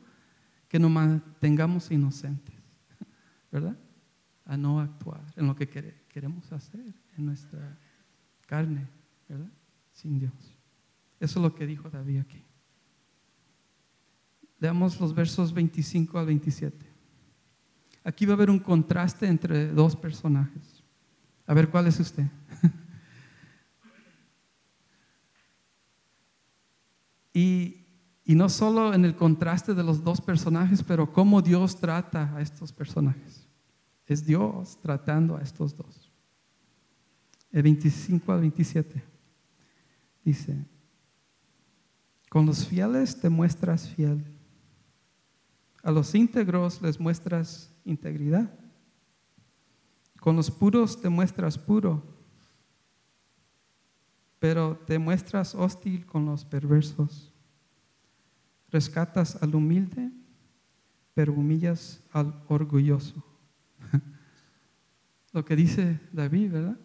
que 0.67 0.79
nos 0.79 0.89
mantengamos 0.89 1.91
inocentes, 1.91 2.55
¿verdad? 3.51 3.77
A 4.45 4.57
no 4.57 4.79
actuar 4.79 5.23
en 5.35 5.47
lo 5.47 5.55
que 5.55 5.67
queremos 6.07 6.51
hacer, 6.51 6.93
en 7.17 7.25
nuestra 7.25 7.77
carne, 8.45 8.87
¿verdad? 9.27 9.51
Sin 9.91 10.19
Dios. 10.19 10.57
Eso 11.19 11.39
es 11.39 11.43
lo 11.43 11.53
que 11.53 11.65
dijo 11.65 11.89
David 11.89 12.19
aquí. 12.19 12.43
Leamos 14.59 14.99
los 14.99 15.13
versos 15.13 15.53
25 15.53 16.17
al 16.17 16.25
27. 16.27 16.92
Aquí 18.03 18.25
va 18.25 18.33
a 18.33 18.35
haber 18.35 18.49
un 18.49 18.59
contraste 18.59 19.27
entre 19.27 19.67
dos 19.67 19.95
personajes. 19.95 20.83
A 21.45 21.53
ver, 21.53 21.69
¿cuál 21.69 21.87
es 21.87 21.99
usted? 21.99 22.25
y 27.33 27.83
Y 28.25 28.35
no 28.35 28.47
solo 28.47 28.93
en 28.93 29.03
el 29.03 29.15
contraste 29.15 29.73
de 29.73 29.83
los 29.83 30.03
dos 30.03 30.21
personajes, 30.21 30.81
pero 30.81 31.11
cómo 31.11 31.41
Dios 31.41 31.79
trata 31.79 32.33
a 32.35 32.41
estos 32.41 32.71
personajes. 32.71 33.47
Es 34.05 34.25
Dios 34.25 34.79
tratando 34.81 35.35
a 35.35 35.41
estos 35.41 35.75
dos. 35.75 36.11
El 37.51 37.63
25 37.63 38.31
al 38.31 38.41
27 38.41 39.03
dice, 40.23 40.65
con 42.29 42.45
los 42.45 42.65
fieles 42.65 43.19
te 43.19 43.29
muestras 43.29 43.89
fiel, 43.89 44.23
a 45.83 45.91
los 45.91 46.15
íntegros 46.15 46.81
les 46.81 46.99
muestras 46.99 47.71
integridad, 47.83 48.49
con 50.19 50.37
los 50.37 50.49
puros 50.49 51.01
te 51.01 51.09
muestras 51.09 51.57
puro, 51.57 52.01
pero 54.39 54.77
te 54.87 54.97
muestras 54.97 55.53
hostil 55.53 56.05
con 56.05 56.25
los 56.25 56.45
perversos. 56.45 57.33
Rescatas 58.69 59.41
al 59.43 59.53
humilde, 59.53 60.11
pero 61.13 61.33
humillas 61.33 62.01
al 62.11 62.43
orgulloso. 62.47 63.23
Lo 65.33 65.43
que 65.43 65.55
dice 65.55 65.99
David, 66.11 66.51
¿verdad? 66.51 66.79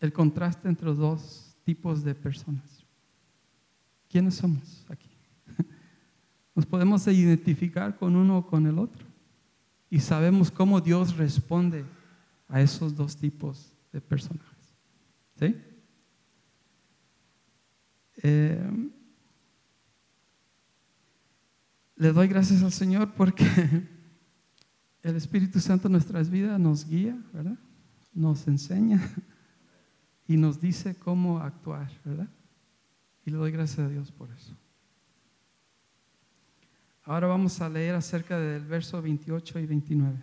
El 0.00 0.12
contraste 0.12 0.68
entre 0.68 0.86
los 0.86 0.98
dos 0.98 1.56
tipos 1.64 2.02
de 2.02 2.14
personas. 2.14 2.84
¿Quiénes 4.08 4.34
somos 4.34 4.84
aquí? 4.88 5.09
Nos 6.60 6.66
podemos 6.66 7.06
identificar 7.06 7.96
con 7.96 8.14
uno 8.14 8.36
o 8.36 8.46
con 8.46 8.66
el 8.66 8.78
otro. 8.78 9.06
Y 9.88 9.98
sabemos 9.98 10.50
cómo 10.50 10.78
Dios 10.82 11.16
responde 11.16 11.86
a 12.48 12.60
esos 12.60 12.94
dos 12.94 13.16
tipos 13.16 13.72
de 13.90 14.02
personajes. 14.02 14.76
¿Sí? 15.38 15.56
Eh, 18.22 18.90
le 21.96 22.12
doy 22.12 22.28
gracias 22.28 22.62
al 22.62 22.72
Señor 22.72 23.14
porque 23.14 23.42
el 25.02 25.16
Espíritu 25.16 25.60
Santo 25.60 25.88
en 25.88 25.92
nuestras 25.92 26.28
vidas 26.28 26.60
nos 26.60 26.86
guía, 26.86 27.18
¿verdad? 27.32 27.58
Nos 28.12 28.46
enseña 28.46 29.00
y 30.28 30.36
nos 30.36 30.60
dice 30.60 30.94
cómo 30.94 31.38
actuar, 31.38 31.90
¿verdad? 32.04 32.28
Y 33.24 33.30
le 33.30 33.38
doy 33.38 33.50
gracias 33.50 33.78
a 33.78 33.88
Dios 33.88 34.12
por 34.12 34.30
eso. 34.30 34.59
Ahora 37.10 37.26
vamos 37.26 37.60
a 37.60 37.68
leer 37.68 37.96
acerca 37.96 38.38
del 38.38 38.64
verso 38.64 39.02
28 39.02 39.58
y 39.58 39.66
29. 39.66 40.16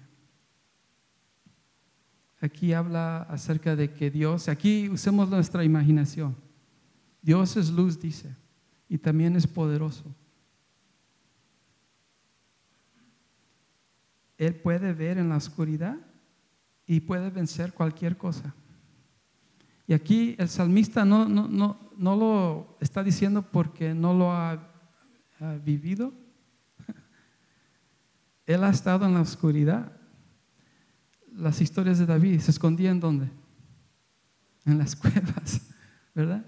Aquí 2.39 2.71
habla 2.71 3.23
acerca 3.23 3.75
de 3.75 3.91
que 3.91 4.09
Dios, 4.09 4.47
aquí 4.47 4.87
usemos 4.87 5.27
nuestra 5.27 5.65
imaginación. 5.65 6.33
Dios 7.21 7.57
es 7.57 7.71
luz, 7.71 7.99
dice, 7.99 8.33
y 8.87 8.97
también 8.97 9.35
es 9.35 9.45
poderoso. 9.45 10.05
Él 14.37 14.55
puede 14.55 14.93
ver 14.93 15.17
en 15.17 15.27
la 15.27 15.35
oscuridad 15.35 15.97
y 16.85 17.01
puede 17.01 17.29
vencer 17.29 17.73
cualquier 17.73 18.15
cosa. 18.15 18.55
Y 19.87 19.93
aquí 19.93 20.37
el 20.39 20.47
salmista 20.47 21.03
no, 21.03 21.27
no, 21.27 21.49
no, 21.49 21.91
no 21.97 22.15
lo 22.15 22.77
está 22.79 23.03
diciendo 23.03 23.41
porque 23.41 23.93
no 23.93 24.13
lo 24.13 24.31
ha, 24.31 24.63
vivido. 25.65 26.13
Él 28.47 28.63
ha 28.63 28.69
estado 28.69 29.05
en 29.05 29.13
la 29.13 29.21
oscuridad. 29.21 29.91
Las 31.33 31.61
historias 31.61 31.99
de 31.99 32.05
David 32.05 32.39
se 32.39 32.51
escondían 32.51 32.99
dónde? 32.99 33.29
En 34.65 34.77
las 34.77 34.95
cuevas, 34.95 35.69
¿verdad? 36.15 36.45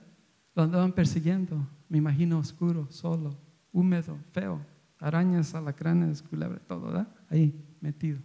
Lo 0.56 0.64
andaban 0.64 0.94
persiguiendo, 0.94 1.68
me 1.90 1.98
imagino 1.98 2.40
oscuro, 2.40 2.88
solo, 2.90 3.38
húmedo, 3.72 4.18
feo, 4.32 4.66
arañas, 4.98 5.54
alacranes, 5.54 6.24
culebras, 6.24 6.66
todo, 6.66 6.88
¿verdad? 6.88 7.16
Ahí 7.30 7.54
metido. 7.82 8.20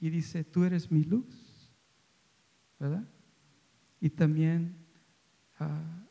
Y 0.00 0.10
dice, 0.10 0.44
tú 0.44 0.64
eres 0.64 0.90
mi 0.90 1.04
luz, 1.04 1.70
¿verdad? 2.78 3.08
Y 4.00 4.10
también 4.10 4.76
ah, 5.58 6.04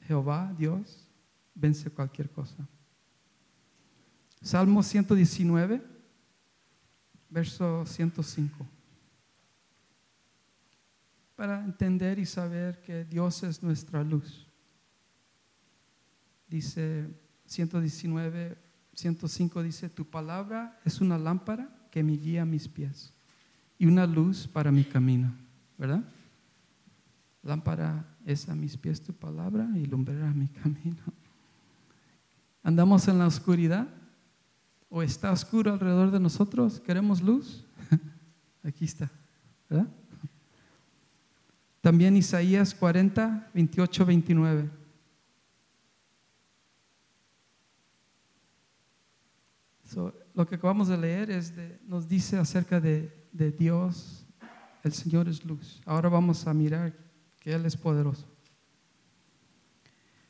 Jehová, 0.00 0.54
Dios, 0.56 1.10
vence 1.54 1.90
cualquier 1.90 2.30
cosa. 2.30 2.68
Salmo 4.42 4.82
119, 4.82 5.82
verso 7.28 7.84
105. 7.84 8.66
Para 11.36 11.64
entender 11.64 12.18
y 12.18 12.26
saber 12.26 12.80
que 12.80 13.04
Dios 13.04 13.42
es 13.42 13.62
nuestra 13.62 14.02
luz. 14.02 14.46
Dice 16.48 17.08
119, 17.46 18.56
105 18.94 19.62
dice, 19.62 19.88
tu 19.88 20.04
palabra 20.04 20.80
es 20.84 21.00
una 21.00 21.18
lámpara 21.18 21.68
que 21.90 22.02
me 22.02 22.12
guía 22.12 22.42
a 22.42 22.46
mis 22.46 22.68
pies 22.68 23.12
y 23.78 23.86
una 23.86 24.06
luz 24.06 24.48
para 24.48 24.72
mi 24.72 24.84
camino, 24.84 25.32
¿verdad? 25.76 26.02
Lámpara 27.42 28.04
es 28.26 28.48
a 28.48 28.54
mis 28.54 28.76
pies 28.76 29.00
tu 29.00 29.12
palabra 29.12 29.68
y 29.76 29.86
lumbrera 29.86 30.30
mi 30.32 30.48
camino. 30.62 31.02
¿Andamos 32.62 33.06
en 33.08 33.18
la 33.18 33.26
oscuridad? 33.26 33.88
¿O 34.88 35.02
está 35.02 35.32
oscuro 35.32 35.72
alrededor 35.72 36.10
de 36.10 36.20
nosotros? 36.20 36.80
¿Queremos 36.80 37.20
luz? 37.20 37.64
Aquí 38.62 38.84
está, 38.84 39.10
¿verdad? 39.68 39.88
También 41.80 42.16
Isaías 42.16 42.74
40, 42.74 43.50
28, 43.54 44.06
29. 44.06 44.70
lo 50.34 50.46
que 50.46 50.54
acabamos 50.54 50.88
de 50.88 50.98
leer 50.98 51.30
es 51.30 51.52
nos 51.86 52.06
dice 52.06 52.36
acerca 52.36 52.78
de, 52.78 53.26
de 53.32 53.50
Dios, 53.50 54.26
el 54.84 54.92
Señor 54.92 55.28
es 55.28 55.44
luz. 55.44 55.80
Ahora 55.84 56.08
vamos 56.08 56.46
a 56.46 56.54
mirar 56.54 56.94
que 57.40 57.52
Él 57.52 57.66
es 57.66 57.76
poderoso. 57.76 58.28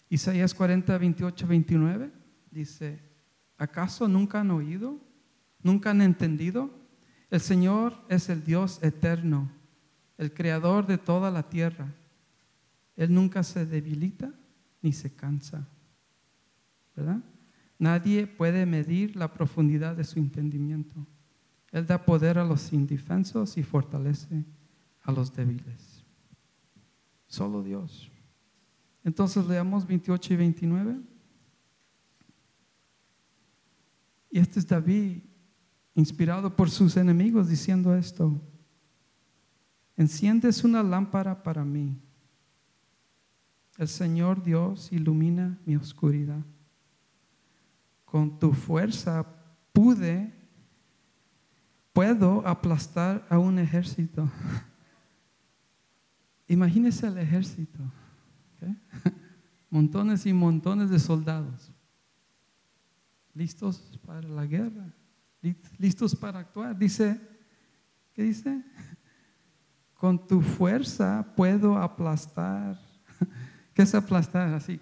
Isaías 0.08 0.54
40, 0.54 0.96
28, 0.96 1.46
29 1.46 2.10
dice, 2.50 3.07
¿acaso 3.58 4.08
nunca 4.08 4.40
han 4.40 4.50
oído? 4.50 4.98
¿Nunca 5.62 5.90
han 5.90 6.00
entendido? 6.00 6.70
El 7.30 7.40
Señor 7.40 7.94
es 8.08 8.30
el 8.30 8.42
Dios 8.44 8.82
eterno, 8.82 9.50
el 10.16 10.32
creador 10.32 10.86
de 10.86 10.96
toda 10.96 11.30
la 11.30 11.50
tierra. 11.50 11.92
Él 12.96 13.12
nunca 13.12 13.42
se 13.42 13.66
debilita 13.66 14.32
ni 14.80 14.92
se 14.92 15.14
cansa. 15.14 15.68
¿Verdad? 16.96 17.20
Nadie 17.78 18.26
puede 18.26 18.66
medir 18.66 19.14
la 19.14 19.32
profundidad 19.32 19.94
de 19.94 20.04
su 20.04 20.18
entendimiento. 20.18 21.06
Él 21.70 21.86
da 21.86 22.04
poder 22.04 22.38
a 22.38 22.44
los 22.44 22.72
indefensos 22.72 23.56
y 23.56 23.62
fortalece 23.62 24.44
a 25.02 25.12
los 25.12 25.32
débiles. 25.32 26.04
Solo 27.26 27.62
Dios. 27.62 28.10
Entonces 29.04 29.46
leamos 29.46 29.86
28 29.86 30.34
y 30.34 30.36
29. 30.36 30.96
Y 34.30 34.38
este 34.38 34.58
es 34.58 34.66
David, 34.66 35.22
inspirado 35.94 36.54
por 36.54 36.70
sus 36.70 36.96
enemigos, 36.96 37.48
diciendo 37.48 37.94
esto. 37.94 38.40
Enciendes 39.96 40.62
una 40.64 40.82
lámpara 40.82 41.42
para 41.42 41.64
mí. 41.64 41.96
El 43.76 43.88
Señor 43.88 44.42
Dios 44.42 44.92
ilumina 44.92 45.58
mi 45.64 45.76
oscuridad 45.76 46.44
con 48.10 48.38
tu 48.38 48.52
fuerza 48.52 49.26
pude, 49.72 50.32
puedo 51.92 52.46
aplastar 52.46 53.26
a 53.28 53.38
un 53.38 53.58
ejército. 53.58 54.30
Imagínese 56.48 57.06
el 57.06 57.18
ejército. 57.18 57.78
Montones 59.70 60.24
y 60.24 60.32
montones 60.32 60.88
de 60.88 60.98
soldados. 60.98 61.70
Listos 63.38 64.00
para 64.04 64.26
la 64.26 64.44
guerra. 64.46 64.92
Listos 65.78 66.16
para 66.16 66.40
actuar. 66.40 66.76
Dice, 66.76 67.20
¿qué 68.12 68.24
dice? 68.24 68.64
Con 69.94 70.26
tu 70.26 70.40
fuerza 70.40 71.24
puedo 71.36 71.78
aplastar. 71.78 72.80
¿Qué 73.74 73.82
es 73.82 73.94
aplastar? 73.94 74.54
Así. 74.54 74.80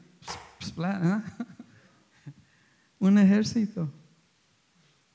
un 2.99 3.19
ejército. 3.19 3.93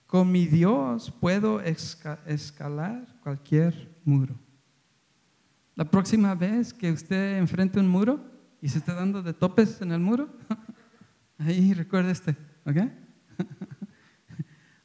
Con 0.05 0.31
mi 0.31 0.45
Dios 0.45 1.09
puedo 1.09 1.61
escalar 1.61 3.07
cualquier 3.23 3.99
muro. 4.05 4.35
La 5.73 5.89
próxima 5.89 6.35
vez 6.35 6.75
que 6.75 6.91
usted 6.91 7.39
enfrente 7.39 7.79
un 7.79 7.87
muro 7.87 8.23
y 8.61 8.69
se 8.69 8.77
esté 8.77 8.93
dando 8.93 9.23
de 9.23 9.33
topes 9.33 9.81
en 9.81 9.93
el 9.93 9.99
muro, 9.99 10.29
ahí 11.39 11.73
recuerde 11.73 12.11
este, 12.11 12.37
¿ok? 12.67 13.00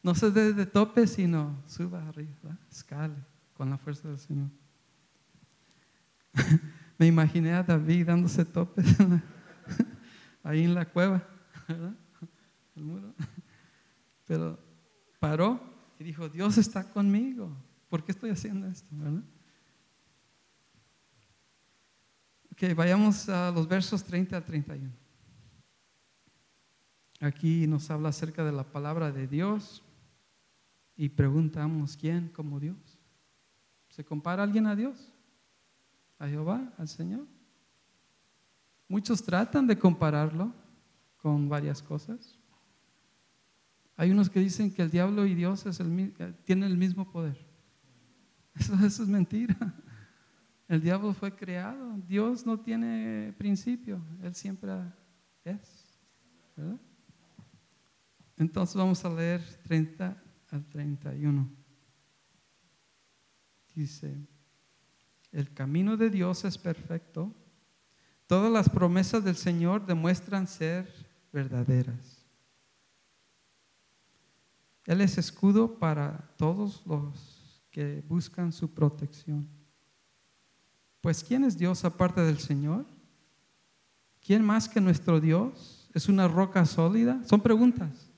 No 0.06 0.14
se 0.14 0.30
dé 0.30 0.52
de 0.52 0.66
topes, 0.66 1.14
sino 1.14 1.64
suba 1.66 2.06
arriba, 2.06 2.56
escale 2.70 3.16
con 3.54 3.68
la 3.68 3.76
fuerza 3.76 4.06
del 4.06 4.20
Señor. 4.20 4.50
Me 6.98 7.08
imaginé 7.08 7.52
a 7.52 7.64
David 7.64 8.06
dándose 8.06 8.44
topes 8.44 8.86
ahí 10.44 10.62
en 10.62 10.74
la 10.74 10.84
cueva. 10.88 11.26
¿verdad? 11.66 11.96
El 12.76 12.84
muro. 12.84 13.14
Pero 14.26 14.60
paró 15.18 15.60
y 15.98 16.04
dijo, 16.04 16.28
Dios 16.28 16.56
está 16.56 16.88
conmigo. 16.88 17.50
¿Por 17.88 18.04
qué 18.04 18.12
estoy 18.12 18.30
haciendo 18.30 18.68
esto? 18.68 18.88
¿verdad? 18.92 19.24
Ok, 22.52 22.76
vayamos 22.76 23.28
a 23.28 23.50
los 23.50 23.66
versos 23.66 24.04
30 24.04 24.36
al 24.36 24.44
31. 24.44 25.05
Aquí 27.20 27.66
nos 27.66 27.90
habla 27.90 28.10
acerca 28.10 28.44
de 28.44 28.52
la 28.52 28.64
palabra 28.64 29.10
de 29.10 29.26
Dios 29.26 29.82
y 30.96 31.08
preguntamos, 31.08 31.96
¿quién 31.96 32.28
como 32.28 32.60
Dios? 32.60 32.98
¿Se 33.88 34.04
compara 34.04 34.42
alguien 34.42 34.66
a 34.66 34.76
Dios? 34.76 35.12
¿A 36.18 36.26
Jehová? 36.26 36.72
¿Al 36.76 36.88
Señor? 36.88 37.26
Muchos 38.88 39.22
tratan 39.22 39.66
de 39.66 39.78
compararlo 39.78 40.52
con 41.16 41.48
varias 41.48 41.82
cosas. 41.82 42.38
Hay 43.96 44.10
unos 44.10 44.28
que 44.28 44.40
dicen 44.40 44.72
que 44.72 44.82
el 44.82 44.90
diablo 44.90 45.24
y 45.26 45.34
Dios 45.34 45.64
es 45.64 45.80
el, 45.80 46.14
tienen 46.44 46.70
el 46.70 46.76
mismo 46.76 47.10
poder. 47.10 47.38
Eso, 48.54 48.74
eso 48.86 49.02
es 49.02 49.08
mentira. 49.08 49.56
El 50.68 50.80
diablo 50.80 51.12
fue 51.12 51.34
creado. 51.34 51.96
Dios 52.08 52.44
no 52.44 52.58
tiene 52.58 53.34
principio. 53.38 54.00
Él 54.22 54.34
siempre 54.34 54.72
es. 55.44 55.98
¿verdad? 56.56 56.80
Entonces 58.36 58.76
vamos 58.76 59.04
a 59.04 59.10
leer 59.10 59.42
30 59.64 60.22
al 60.50 60.68
31. 60.68 61.48
Dice, 63.74 64.16
el 65.32 65.52
camino 65.52 65.96
de 65.96 66.10
Dios 66.10 66.44
es 66.44 66.58
perfecto. 66.58 67.34
Todas 68.26 68.52
las 68.52 68.68
promesas 68.68 69.22
del 69.24 69.36
Señor 69.36 69.86
demuestran 69.86 70.46
ser 70.46 70.90
verdaderas. 71.32 72.24
Él 74.86 75.00
es 75.00 75.18
escudo 75.18 75.78
para 75.78 76.32
todos 76.36 76.84
los 76.86 77.62
que 77.70 78.02
buscan 78.08 78.52
su 78.52 78.72
protección. 78.72 79.48
Pues 81.00 81.22
¿quién 81.22 81.44
es 81.44 81.58
Dios 81.58 81.84
aparte 81.84 82.20
del 82.22 82.38
Señor? 82.38 82.86
¿Quién 84.20 84.44
más 84.44 84.68
que 84.68 84.80
nuestro 84.80 85.20
Dios? 85.20 85.88
¿Es 85.92 86.08
una 86.08 86.26
roca 86.28 86.64
sólida? 86.64 87.22
Son 87.24 87.40
preguntas. 87.40 88.10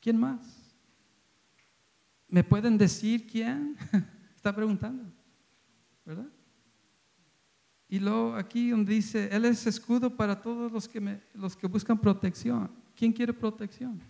¿Quién 0.00 0.18
más? 0.18 0.74
¿Me 2.28 2.42
pueden 2.44 2.78
decir 2.78 3.26
quién? 3.26 3.76
Está 4.36 4.54
preguntando, 4.54 5.04
¿verdad? 6.04 6.28
Y 7.88 7.98
luego 7.98 8.36
aquí 8.36 8.70
donde 8.70 8.94
dice, 8.94 9.28
Él 9.32 9.44
es 9.44 9.66
escudo 9.66 10.16
para 10.16 10.40
todos 10.40 10.70
los 10.70 10.88
que, 10.88 11.20
los 11.34 11.56
que 11.56 11.66
buscan 11.66 11.98
protección. 11.98 12.70
¿Quién 12.94 13.12
quiere 13.12 13.32
protección? 13.32 14.00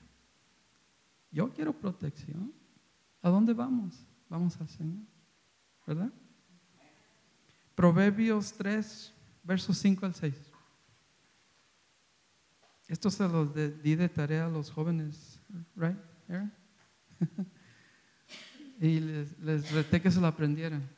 Yo 1.32 1.50
quiero 1.50 1.72
protección. 1.72 2.52
¿A 3.22 3.30
dónde 3.30 3.54
vamos? 3.54 4.06
Vamos 4.28 4.60
al 4.60 4.68
Señor, 4.68 5.02
¿verdad? 5.86 6.12
Proverbios 7.74 8.52
3, 8.52 9.14
versos 9.42 9.78
5 9.78 10.06
al 10.06 10.14
6. 10.14 10.34
Esto 12.86 13.10
se 13.10 13.26
los 13.28 13.54
di 13.54 13.94
de 13.94 14.08
tarea 14.08 14.46
a 14.46 14.50
los 14.50 14.70
jóvenes, 14.70 15.39
right? 15.76 15.96
y 18.80 19.00
les, 19.00 19.38
les 19.40 19.70
reté 19.72 20.00
que 20.00 20.10
se 20.10 20.20
lo 20.20 20.26
aprendieran. 20.26 20.88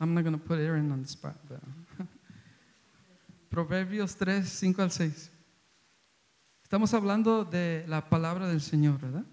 I'm 0.00 0.14
not 0.14 0.24
going 0.24 0.32
to 0.32 0.42
put 0.42 0.58
Aaron 0.58 0.90
on 0.90 1.02
the 1.02 1.08
spot. 1.08 1.36
But 1.46 1.60
Proverbios 3.50 4.16
3, 4.16 4.48
5 4.48 4.82
al 4.82 4.90
6. 4.90 5.30
Estamos 6.62 6.94
hablando 6.94 7.44
de 7.44 7.84
la 7.86 8.08
palabra 8.08 8.48
del 8.48 8.60
Señor, 8.60 9.00
¿verdad? 9.00 9.24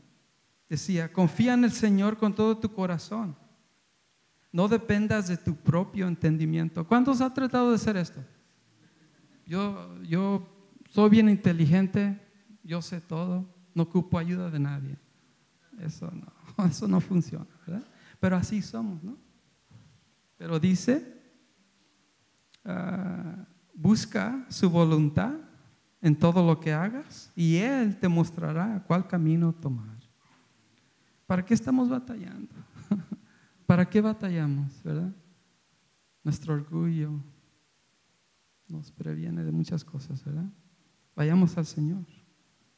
Decía, 0.67 1.13
confía 1.13 1.53
en 1.53 1.63
el 1.63 1.71
Señor 1.71 2.17
con 2.17 2.35
todo 2.35 2.57
tu 2.57 2.73
corazón. 2.73 3.37
No 4.51 4.67
dependas 4.67 5.27
de 5.27 5.37
tu 5.37 5.55
propio 5.55 6.07
entendimiento. 6.07 6.85
¿Cuántos 6.85 7.21
han 7.21 7.33
tratado 7.33 7.69
de 7.69 7.75
hacer 7.75 7.95
esto? 7.95 8.19
Yo, 9.45 10.01
yo 10.03 10.45
soy 10.89 11.09
bien 11.09 11.29
inteligente, 11.29 12.19
yo 12.67 12.81
sé 12.81 12.99
todo, 12.99 13.47
no 13.73 13.83
ocupo 13.83 14.19
ayuda 14.19 14.51
de 14.51 14.59
nadie. 14.59 14.97
Eso 15.79 16.11
no, 16.11 16.65
eso 16.65 16.87
no 16.87 16.99
funciona, 16.99 17.47
¿verdad? 17.65 17.87
Pero 18.19 18.35
así 18.35 18.61
somos, 18.61 19.01
¿no? 19.03 19.17
Pero 20.37 20.59
dice, 20.59 21.19
uh, 22.65 23.43
busca 23.73 24.45
su 24.49 24.69
voluntad 24.69 25.35
en 26.01 26.15
todo 26.15 26.45
lo 26.45 26.59
que 26.59 26.73
hagas 26.73 27.31
y 27.35 27.55
Él 27.55 27.97
te 27.97 28.07
mostrará 28.07 28.83
cuál 28.85 29.07
camino 29.07 29.53
tomar. 29.53 29.97
¿Para 31.25 31.43
qué 31.43 31.53
estamos 31.53 31.89
batallando? 31.89 32.53
¿Para 33.65 33.89
qué 33.89 34.01
batallamos, 34.01 34.81
verdad? 34.83 35.13
Nuestro 36.23 36.53
orgullo 36.53 37.11
nos 38.67 38.91
previene 38.91 39.43
de 39.43 39.51
muchas 39.51 39.83
cosas, 39.83 40.23
¿verdad? 40.23 40.49
Vayamos 41.15 41.57
al 41.57 41.65
Señor. 41.65 42.16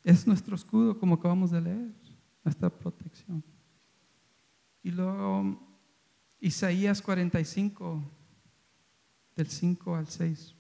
Es 0.04 0.26
nuestro 0.26 0.56
escudo, 0.56 0.98
como 0.98 1.16
acabamos 1.16 1.52
de 1.52 1.62
leer, 1.62 1.94
nuestra 2.44 2.70
protección. 2.70 3.44
Y 4.82 4.92
luego 4.92 5.60
Isaías 6.40 7.02
45, 7.02 8.04
del 9.36 9.48
5 9.48 9.96
al 9.96 10.08
6. 10.08 10.56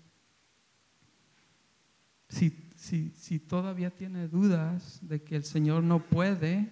Si, 2.27 3.11
si, 3.15 3.39
todavía 3.39 3.89
tiene 3.89 4.27
dudas 4.27 4.99
de 5.01 5.23
que 5.23 5.35
el 5.35 5.43
Señor 5.43 5.83
no 5.83 6.05
puede 6.05 6.71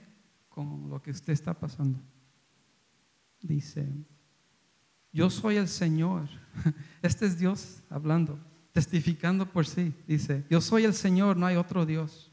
con 0.49 0.89
lo 0.89 1.01
que 1.01 1.11
usted 1.11 1.33
está 1.33 1.53
pasando, 1.53 1.99
dice, 3.41 3.87
yo 5.11 5.29
soy 5.29 5.55
el 5.57 5.67
Señor. 5.67 6.29
Este 7.01 7.25
es 7.25 7.39
Dios 7.39 7.83
hablando, 7.89 8.39
testificando 8.71 9.51
por 9.51 9.65
sí. 9.65 9.93
Dice, 10.07 10.45
yo 10.49 10.61
soy 10.61 10.85
el 10.85 10.93
Señor, 10.93 11.37
no 11.37 11.45
hay 11.45 11.55
otro 11.55 11.85
Dios. 11.85 12.26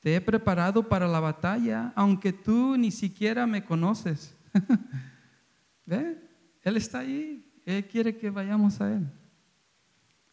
Te 0.00 0.14
he 0.14 0.20
preparado 0.20 0.88
para 0.88 1.08
la 1.08 1.20
batalla, 1.20 1.92
aunque 1.96 2.32
tú 2.32 2.76
ni 2.76 2.90
siquiera 2.90 3.46
me 3.46 3.64
conoces. 3.64 4.36
¿Ve? 5.86 6.18
Él 6.62 6.76
está 6.76 7.00
ahí. 7.00 7.44
Él 7.64 7.86
quiere 7.86 8.16
que 8.16 8.30
vayamos 8.30 8.80
a 8.80 8.92
Él. 8.92 9.10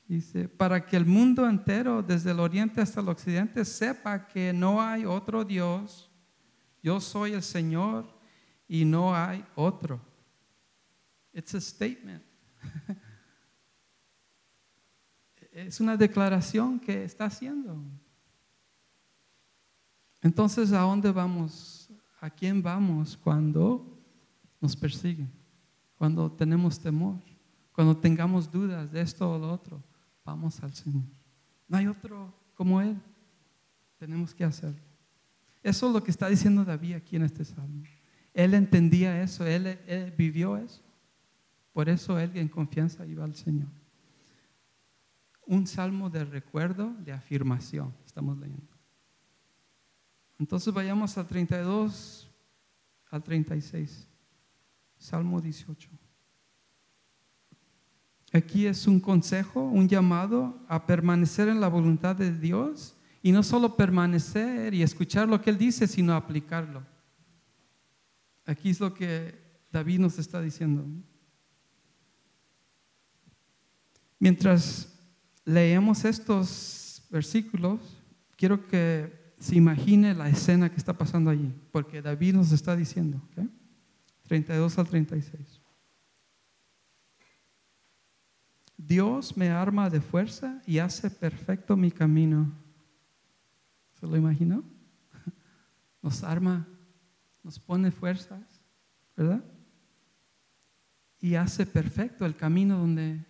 Dice, 0.08 0.48
para 0.48 0.86
que 0.86 0.96
el 0.96 1.06
mundo 1.06 1.50
entero, 1.50 2.04
desde 2.04 2.32
el 2.32 2.40
oriente 2.40 2.80
hasta 2.80 3.02
el 3.02 3.10
occidente, 3.10 3.66
sepa 3.66 4.28
que 4.28 4.54
no 4.54 4.82
hay 4.82 5.04
otro 5.04 5.44
Dios. 5.44 6.12
Yo 6.84 7.02
soy 7.02 7.34
el 7.34 7.42
Señor 7.42 8.06
y 8.68 8.86
no 8.86 9.16
hay 9.16 9.44
otro. 9.56 10.00
It's 11.34 11.56
a 11.56 11.62
statement. 11.62 12.24
es 15.52 15.80
una 15.80 15.98
declaración 15.98 16.80
que 16.80 17.04
está 17.04 17.26
haciendo. 17.26 17.82
Entonces, 20.26 20.74
¿a 20.74 20.82
dónde 20.82 21.10
vamos? 21.12 21.90
¿A 22.20 22.30
quién 22.30 22.62
vamos 22.62 23.16
cuando 23.16 23.98
nos 24.60 24.76
persiguen? 24.76 25.32
cuando 25.98 26.32
tenemos 26.32 26.80
temor, 26.80 27.20
cuando 27.72 27.98
tengamos 27.98 28.52
dudas 28.52 28.92
de 28.92 29.02
esto 29.02 29.32
o 29.32 29.38
lo 29.38 29.52
otro, 29.52 29.84
vamos 30.24 30.62
al 30.62 30.74
Señor. 30.74 31.04
No 31.68 31.78
hay 31.78 31.88
otro 31.88 32.34
como 32.54 32.82
Él. 32.82 33.02
Tenemos 33.98 34.34
que 34.34 34.44
hacerlo. 34.44 34.82
Eso 35.64 35.88
es 35.88 35.94
lo 35.94 36.04
que 36.04 36.12
está 36.12 36.28
diciendo 36.28 36.64
David 36.64 36.94
aquí 36.94 37.16
en 37.16 37.24
este 37.24 37.44
salmo. 37.44 37.84
Él 38.34 38.54
entendía 38.54 39.22
eso, 39.22 39.46
él, 39.46 39.80
vivió 40.18 40.58
eso. 40.58 40.84
Por 41.72 41.90
eso 41.90 42.20
él 42.20 42.32
en 42.36 42.50
confianza 42.50 43.06
iba 43.06 43.24
al 43.24 43.34
Señor. 43.36 43.70
Un 45.48 45.66
salmo 45.66 46.10
de 46.10 46.26
recuerdo, 46.26 46.94
de 47.00 47.14
afirmación, 47.14 47.94
estamos 48.06 48.38
leyendo. 48.38 48.75
Entonces 50.40 50.74
vayamos 50.74 51.18
al 51.18 51.28
32 51.28 52.26
al 53.12 53.24
36. 53.24 54.08
Salmo 54.98 55.42
18. 55.42 55.90
Aquí 58.34 58.66
es 58.66 58.88
un 58.88 59.00
consejo, 59.00 59.62
un 59.62 59.88
llamado 59.88 60.60
a 60.68 60.86
permanecer 60.86 61.48
en 61.48 61.62
la 61.62 61.70
voluntad 61.70 62.16
de 62.16 62.38
Dios 62.38 62.98
y 63.22 63.32
no 63.32 63.44
solo 63.44 63.78
permanecer 63.78 64.74
y 64.74 64.84
escuchar 64.84 65.30
lo 65.30 65.42
que 65.42 65.50
Él 65.50 65.58
dice, 65.58 65.88
sino 65.88 66.14
aplicarlo. 66.14 66.86
Aquí 68.46 68.70
es 68.70 68.80
lo 68.80 68.94
que 68.94 69.42
David 69.72 70.00
nos 70.00 70.20
está 70.20 70.42
diciendo. 70.42 70.86
Mientras 74.20 74.94
leemos 75.46 76.04
estos 76.04 77.04
versículos, 77.10 77.80
quiero 78.36 78.68
que 78.68 79.25
se 79.46 79.56
imagine 79.56 80.16
la 80.16 80.28
escena 80.28 80.72
que 80.72 80.78
está 80.78 80.98
pasando 80.98 81.30
allí, 81.30 81.54
porque 81.72 82.02
David 82.02 82.34
nos 82.34 82.52
está 82.52 82.76
diciendo. 82.76 83.22
32 84.24 84.80
al 84.80 84.88
36. 84.88 85.62
Dios 88.76 89.38
me 89.38 89.50
arma 89.50 89.92
de 89.92 90.02
fuerza 90.02 90.64
y 90.66 90.80
hace 90.80 91.12
perfecto 91.12 91.78
mi 91.78 91.92
camino. 91.92 92.52
¿Se 93.92 94.08
lo 94.08 94.18
imaginó? 94.18 94.64
Nos 96.02 96.24
arma, 96.24 96.68
nos 97.44 97.60
pone 97.60 97.92
fuerzas, 97.92 98.64
¿verdad? 99.16 99.44
Y 101.20 101.36
hace 101.36 101.68
perfecto 101.68 102.26
el 102.26 102.36
camino 102.36 102.80
donde 102.80 103.24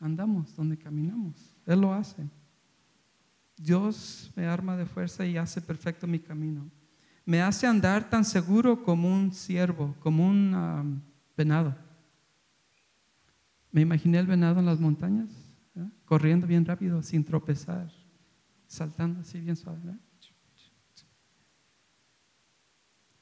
andamos, 0.00 0.54
donde 0.56 0.76
caminamos. 0.76 1.56
Él 1.64 1.80
lo 1.80 1.94
hace. 1.94 2.28
Dios 3.58 4.30
me 4.36 4.46
arma 4.46 4.76
de 4.76 4.86
fuerza 4.86 5.26
y 5.26 5.36
hace 5.36 5.60
perfecto 5.60 6.06
mi 6.06 6.18
camino. 6.18 6.70
Me 7.24 7.42
hace 7.42 7.66
andar 7.66 8.08
tan 8.08 8.24
seguro 8.24 8.82
como 8.82 9.12
un 9.12 9.32
ciervo, 9.32 9.94
como 10.00 10.26
un 10.26 11.02
venado. 11.36 11.76
Me 13.70 13.82
imaginé 13.82 14.18
el 14.18 14.26
venado 14.26 14.60
en 14.60 14.66
las 14.66 14.80
montañas, 14.80 15.28
corriendo 16.04 16.46
bien 16.46 16.64
rápido, 16.64 17.02
sin 17.02 17.24
tropezar, 17.24 17.92
saltando 18.66 19.20
así 19.20 19.40
bien 19.40 19.56
suave. 19.56 19.80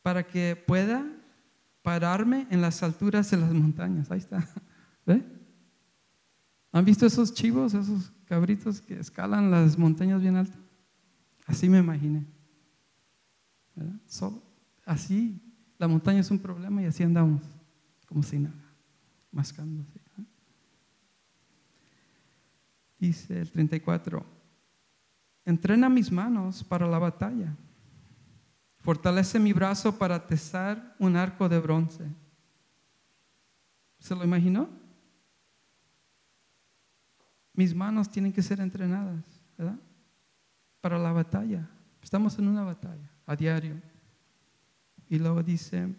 Para 0.02 0.24
que 0.24 0.54
pueda 0.54 1.04
pararme 1.82 2.46
en 2.50 2.60
las 2.60 2.82
alturas 2.82 3.30
de 3.30 3.36
las 3.36 3.52
montañas. 3.52 4.10
Ahí 4.10 4.18
está. 4.18 4.48
¿Ve? 5.06 5.24
¿Han 6.72 6.84
visto 6.84 7.06
esos 7.06 7.32
chivos, 7.32 7.74
esos 7.74 8.12
cabritos 8.26 8.80
que 8.80 8.98
escalan 8.98 9.50
las 9.50 9.78
montañas 9.78 10.20
bien 10.20 10.36
altas? 10.36 10.58
Así 11.46 11.68
me 11.68 11.78
imaginé. 11.78 12.26
así, 14.84 15.40
la 15.78 15.88
montaña 15.88 16.20
es 16.20 16.30
un 16.30 16.38
problema 16.38 16.82
y 16.82 16.86
así 16.86 17.02
andamos, 17.02 17.42
como 18.06 18.22
si 18.22 18.38
nada, 18.38 18.54
mascando 19.30 19.82
así. 19.82 20.00
Dice 22.98 23.40
el 23.40 23.50
34, 23.50 24.24
entrena 25.44 25.88
mis 25.88 26.10
manos 26.10 26.64
para 26.64 26.86
la 26.86 26.98
batalla, 26.98 27.54
fortalece 28.78 29.38
mi 29.38 29.52
brazo 29.52 29.98
para 29.98 30.26
tesar 30.26 30.96
un 30.98 31.14
arco 31.14 31.48
de 31.48 31.58
bronce. 31.58 32.04
¿Se 33.98 34.14
lo 34.14 34.24
imaginó? 34.24 34.68
Mis 37.56 37.74
manos 37.74 38.10
tienen 38.10 38.32
que 38.32 38.42
ser 38.42 38.60
entrenadas, 38.60 39.24
¿verdad? 39.56 39.80
Para 40.80 40.98
la 40.98 41.10
batalla. 41.10 41.68
Estamos 42.02 42.38
en 42.38 42.48
una 42.48 42.62
batalla 42.62 43.10
a 43.24 43.34
diario. 43.34 43.80
Y 45.08 45.18
luego 45.18 45.42
dice, 45.42 45.94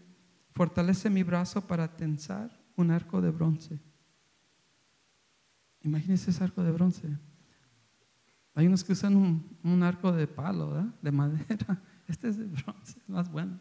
fortalece 0.53 1.09
mi 1.09 1.23
brazo 1.23 1.65
para 1.65 1.97
tensar 1.97 2.51
un 2.75 2.91
arco 2.91 3.19
de 3.21 3.31
bronce. 3.31 3.79
Imagínense 5.81 6.29
ese 6.29 6.43
arco 6.43 6.63
de 6.63 6.71
bronce. 6.71 7.17
Hay 8.53 8.67
unos 8.67 8.83
que 8.83 8.93
usan 8.93 9.15
un, 9.15 9.83
arco 9.83 10.11
de 10.11 10.27
palo, 10.27 10.71
¿verdad? 10.71 10.93
de 11.01 11.11
madera. 11.11 11.81
Este 12.07 12.29
es 12.29 12.37
de 12.37 12.45
bronce, 12.45 13.01
más 13.07 13.29
bueno, 13.29 13.59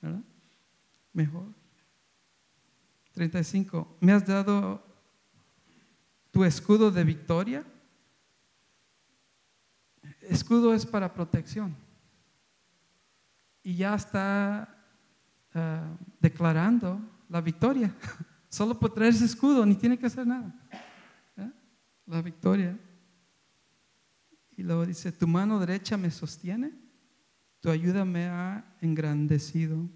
¿verdad? 0.00 0.22
Mejor. 1.12 1.52
35. 3.12 3.98
Me 4.00 4.12
has 4.12 4.24
dado 4.24 4.89
tu 6.30 6.44
escudo 6.44 6.90
de 6.90 7.04
victoria. 7.04 7.64
Escudo 10.22 10.74
es 10.74 10.86
para 10.86 11.12
protección. 11.12 11.74
Y 13.62 13.76
ya 13.76 13.94
está 13.94 14.76
ah, 15.54 15.96
declarando 16.20 17.00
la 17.28 17.40
victoria. 17.40 17.94
Solo 18.48 18.78
por 18.78 18.92
traer 18.92 19.14
ese 19.14 19.24
escudo, 19.24 19.64
ni 19.64 19.74
tiene 19.74 19.98
que 19.98 20.06
hacer 20.06 20.26
nada 20.26 20.54
la 22.10 22.20
victoria. 22.20 22.78
Y 24.56 24.62
luego 24.62 24.84
dice, 24.84 25.12
tu 25.12 25.26
mano 25.26 25.58
derecha 25.58 25.96
me 25.96 26.10
sostiene, 26.10 26.72
tu 27.60 27.70
ayuda 27.70 28.04
me 28.04 28.26
ha 28.26 28.64
engrandecido. 28.80 29.88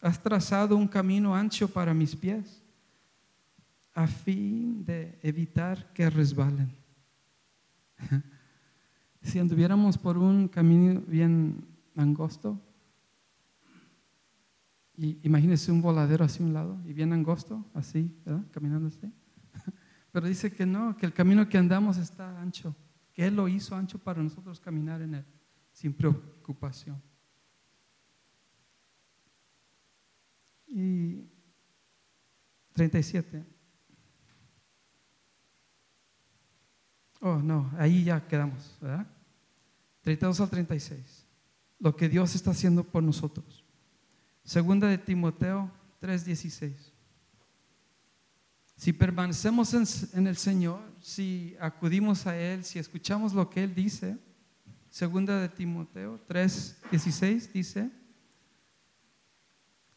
Has 0.00 0.20
trazado 0.20 0.76
un 0.76 0.88
camino 0.88 1.34
ancho 1.36 1.68
para 1.68 1.92
mis 1.92 2.16
pies, 2.16 2.62
a 3.98 4.06
fin 4.06 4.84
de 4.84 5.18
evitar 5.22 5.92
que 5.92 6.08
resbalen. 6.08 6.70
si 9.22 9.40
anduviéramos 9.40 9.98
por 9.98 10.16
un 10.16 10.46
camino 10.46 11.00
bien 11.00 11.66
angosto, 11.96 12.62
y 14.96 15.18
imagínese 15.24 15.72
un 15.72 15.82
voladero 15.82 16.24
hacia 16.24 16.46
un 16.46 16.54
lado 16.54 16.80
y 16.86 16.92
bien 16.92 17.12
angosto, 17.12 17.68
así, 17.74 18.16
caminando 18.52 18.86
así. 18.86 19.12
Pero 20.12 20.28
dice 20.28 20.52
que 20.52 20.64
no, 20.64 20.96
que 20.96 21.04
el 21.04 21.12
camino 21.12 21.48
que 21.48 21.58
andamos 21.58 21.98
está 21.98 22.40
ancho, 22.40 22.76
que 23.12 23.26
Él 23.26 23.34
lo 23.34 23.48
hizo 23.48 23.74
ancho 23.74 23.98
para 23.98 24.22
nosotros 24.22 24.60
caminar 24.60 25.02
en 25.02 25.14
Él, 25.14 25.24
sin 25.72 25.92
preocupación. 25.92 27.02
Y 30.68 31.24
37. 32.74 33.57
Oh, 37.20 37.36
no, 37.36 37.70
ahí 37.78 38.04
ya 38.04 38.26
quedamos, 38.26 38.76
¿verdad? 38.80 39.06
32 40.02 40.40
al 40.40 40.50
36. 40.50 41.26
Lo 41.80 41.96
que 41.96 42.08
Dios 42.08 42.34
está 42.34 42.52
haciendo 42.52 42.84
por 42.84 43.02
nosotros. 43.02 43.64
Segunda 44.44 44.86
de 44.86 44.98
Timoteo 44.98 45.70
3:16. 46.00 46.92
Si 48.76 48.92
permanecemos 48.92 49.74
en, 50.14 50.26
el 50.28 50.36
Señor, 50.36 50.80
si 51.00 51.56
acudimos 51.60 52.26
a 52.28 52.36
Él, 52.36 52.64
si 52.64 52.78
escuchamos 52.78 53.32
lo 53.32 53.50
que 53.50 53.64
Él 53.64 53.74
dice, 53.74 54.16
segunda 54.88 55.40
de 55.40 55.48
Timoteo 55.48 56.20
3, 56.28 56.82
16 56.92 57.52
dice, 57.52 57.90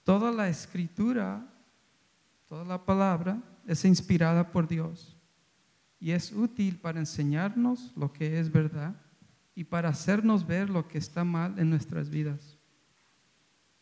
toda 0.04 0.32
la 0.32 0.50
escritura, 0.50 1.48
toda 2.48 2.66
la 2.66 2.84
palabra 2.84 3.40
es 3.68 3.86
inspirada 3.86 4.52
por 4.52 4.68
Dios 4.68 5.21
y 6.02 6.12
es 6.12 6.32
útil 6.32 6.80
para 6.80 7.00
enseñarnos 7.00 7.94
lo 7.96 8.12
que 8.12 8.40
es 8.40 8.52
verdad 8.52 8.96
y 9.54 9.64
para 9.64 9.90
hacernos 9.90 10.48
ver 10.48 10.68
lo 10.68 10.88
que 10.88 10.98
está 10.98 11.24
mal 11.24 11.60
en 11.60 11.70
nuestras 11.70 12.10
vidas. 12.10 12.58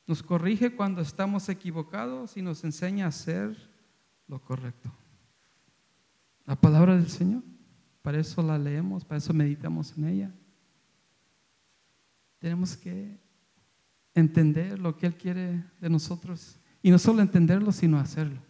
Nos 0.05 0.21
corrige 0.21 0.75
cuando 0.75 1.01
estamos 1.01 1.47
equivocados 1.47 2.35
y 2.35 2.41
nos 2.41 2.63
enseña 2.65 3.05
a 3.05 3.09
hacer 3.09 3.57
lo 4.27 4.41
correcto. 4.41 4.91
La 6.45 6.59
palabra 6.59 6.95
del 6.95 7.09
Señor, 7.09 7.41
para 8.01 8.19
eso 8.19 8.43
la 8.43 8.57
leemos, 8.57 9.05
para 9.05 9.19
eso 9.19 9.33
meditamos 9.33 9.97
en 9.97 10.03
ella. 10.03 10.35
Tenemos 12.39 12.75
que 12.75 13.17
entender 14.13 14.77
lo 14.77 14.97
que 14.97 15.05
Él 15.07 15.15
quiere 15.15 15.63
de 15.79 15.89
nosotros 15.89 16.59
y 16.81 16.91
no 16.91 16.99
solo 16.99 17.21
entenderlo, 17.21 17.71
sino 17.71 17.97
hacerlo. 17.97 18.41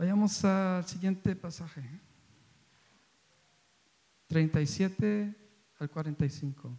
Vayamos 0.00 0.42
al 0.46 0.82
siguiente 0.86 1.36
pasaje. 1.36 1.82
37 4.28 5.36
al 5.78 5.90
45. 5.90 6.74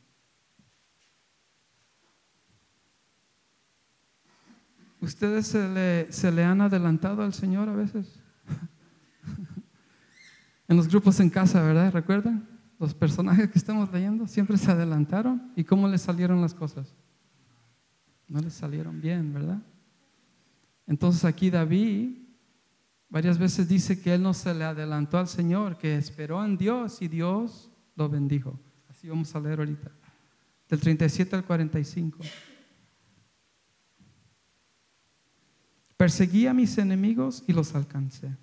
¿Ustedes 5.02 5.46
se 5.46 6.32
le, 6.32 6.44
han 6.44 6.62
adelantado 6.62 7.22
al 7.22 7.36
Señor 7.36 7.70
a 7.70 7.76
veces? 7.76 8.20
en 10.68 10.78
los 10.78 10.88
grupos 10.88 11.20
en 11.20 11.30
casa, 11.30 11.62
¿verdad? 11.62 11.94
¿Recuerdan? 11.94 12.50
Los 12.80 12.96
personajes 12.96 13.52
que 13.52 13.60
estamos 13.60 13.92
leyendo 13.92 14.26
siempre 14.26 14.58
se 14.58 14.72
adelantaron. 14.72 15.54
¿Y 15.56 15.64
cómo 15.64 15.88
les 15.88 16.02
salieron 16.02 16.42
las 16.42 16.56
cosas? 16.56 16.96
No 18.28 18.40
les 18.40 18.56
salieron 18.56 19.00
bien, 19.00 19.32
¿verdad? 19.32 19.62
Entonces 20.88 21.24
aquí 21.24 21.52
David 21.52 22.21
varias 23.12 23.38
veces 23.38 23.68
dice 23.68 24.02
que 24.02 24.16
él 24.16 24.24
no 24.24 24.34
se 24.34 24.54
le 24.56 24.64
adelantó 24.64 25.20
al 25.20 25.28
Señor, 25.28 25.78
que 25.78 25.96
esperó 25.96 26.44
en 26.44 26.58
Dios 26.58 27.02
y 27.02 27.08
Dios 27.08 27.70
lo 27.96 28.10
bendijo. 28.10 28.60
Así 28.90 29.08
vamos 29.08 29.36
a 29.36 29.40
leer 29.40 29.60
ahorita. 29.60 29.92
Del 30.68 30.80
37 30.80 31.36
al 31.36 31.46
45. 31.46 32.20
Perseguí 35.98 36.48
a 36.48 36.54
mis 36.54 36.78
enemigos 36.80 37.44
y 37.46 37.54
los 37.54 37.76
alcancé. 37.76 38.36